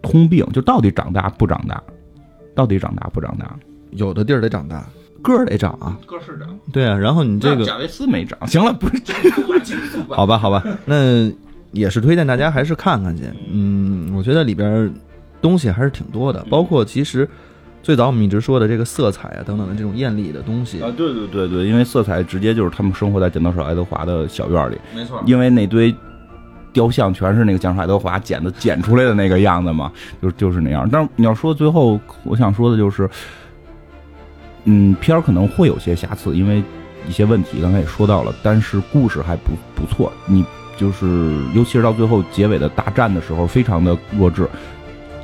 [0.00, 1.82] 通病，就到底长大不长大，
[2.54, 3.54] 到底长大不长大？
[3.90, 4.86] 有的地儿得长大，
[5.20, 5.98] 个儿得长啊。
[6.06, 9.30] 个是长，对啊，然后你这个贾维斯没长，行了，不是这个
[10.14, 11.30] 好吧，好吧，那
[11.72, 13.24] 也是推荐大家还是看看去。
[13.50, 14.92] 嗯，我觉得里边
[15.42, 17.28] 东西还是挺多的，包括其实
[17.82, 20.92] 最早我们一直说的这个色彩啊等等的这种艳丽的东西啊，。
[20.96, 25.92] 对对对对，因为色彩直接就是他们生活在剪刀手爱德华的小院里，没错因为那堆
[26.72, 29.90] 雕像全是那个江海德华剪的剪出来的那个样子嘛，
[30.22, 30.88] 就就是那样。
[30.90, 33.08] 但是你要说最后，我想说的就是，
[34.64, 36.62] 嗯，片儿可能会有些瑕疵，因为
[37.08, 40.12] 一些问题刚才也说到了，但是故事还不不错。
[40.26, 40.44] 你
[40.76, 41.06] 就是
[41.54, 44.48] 尤其是到最后结尾的大战的时候，非常的弱智，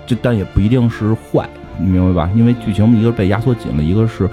[0.07, 2.31] 这但也不一定是坏，你明白吧？
[2.35, 4.29] 因为剧情一个被压缩紧了，一个是。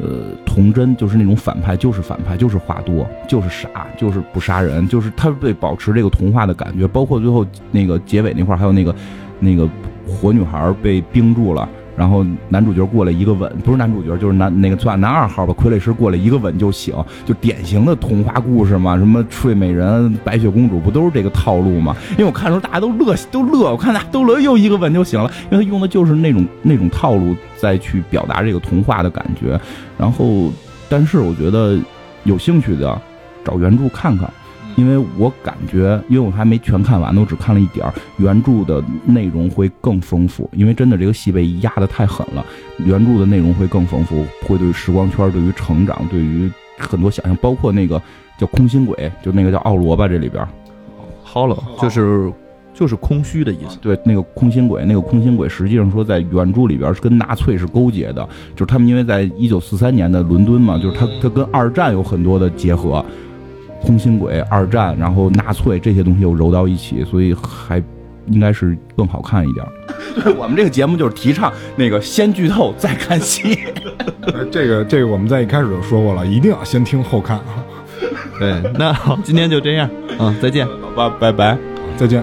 [0.00, 0.06] 呃，
[0.46, 6.86] 童真就是那种反派，就是反派，就是话多，就是傻，就是不杀人，就是他被保持这个童话的感觉。
[6.86, 8.94] 包括最后那个结尾那块儿，还有那个
[9.40, 9.68] 那个
[10.06, 11.68] 火女孩被冰住了，
[11.98, 16.94] 然后男主角过来一个吻，不是男主角，就是男那个算男二号吧，傀儡师过来一个吻就醒，
[17.26, 21.96] 就典型的童话故事嘛，什么睡美人、白雪公主，不都是这个套路吗？
[22.16, 29.60] 因为我看的时候大家都乐都乐，我看大家都乐，又一个吻就醒了，因为他用的就是那种那种套路再去表达这个童话的感觉。
[29.98, 30.52] 然后，
[30.88, 31.76] 但是我觉得
[32.22, 32.96] 有兴趣的
[33.44, 34.32] 找原著看看，
[34.78, 40.48] 因为我感觉，因为我还没全看完呢，我只看了一点儿，原著的内容会更丰富。
[40.52, 42.46] 因为真的这个戏被压得太狠了，
[42.84, 46.48] 原著的内容会更丰富，会对时光圈、对于成长、对于
[46.78, 48.00] 很多想象，包括那个
[48.38, 50.46] 叫空心鬼，就那个叫奥罗吧，这里边
[51.26, 52.32] hollow 就是
[52.72, 53.76] 就是空虚的意思。
[53.80, 58.24] 对，那个空心鬼，那个空心鬼实际上说在原著里边是跟纳粹是勾结的，
[58.54, 63.04] 就是他们因为在一九四三年的伦敦嘛，就是他他跟二战有很多的结合，
[63.82, 67.82] 空心鬼、二战，然后纳粹这些东西又揉到一起，所以还
[68.26, 69.64] 应该是更好看一点。
[70.22, 73.58] 对 我们这个节目就是提倡那个先剧透再看戏。
[74.22, 77.64] 呃这个这个我们在一开始就说过了，一定要先听后看啊！
[78.38, 80.66] 对，那好，今天就这样，嗯，再见。
[80.66, 81.56] 好吧，拜拜。
[81.96, 82.22] 再见。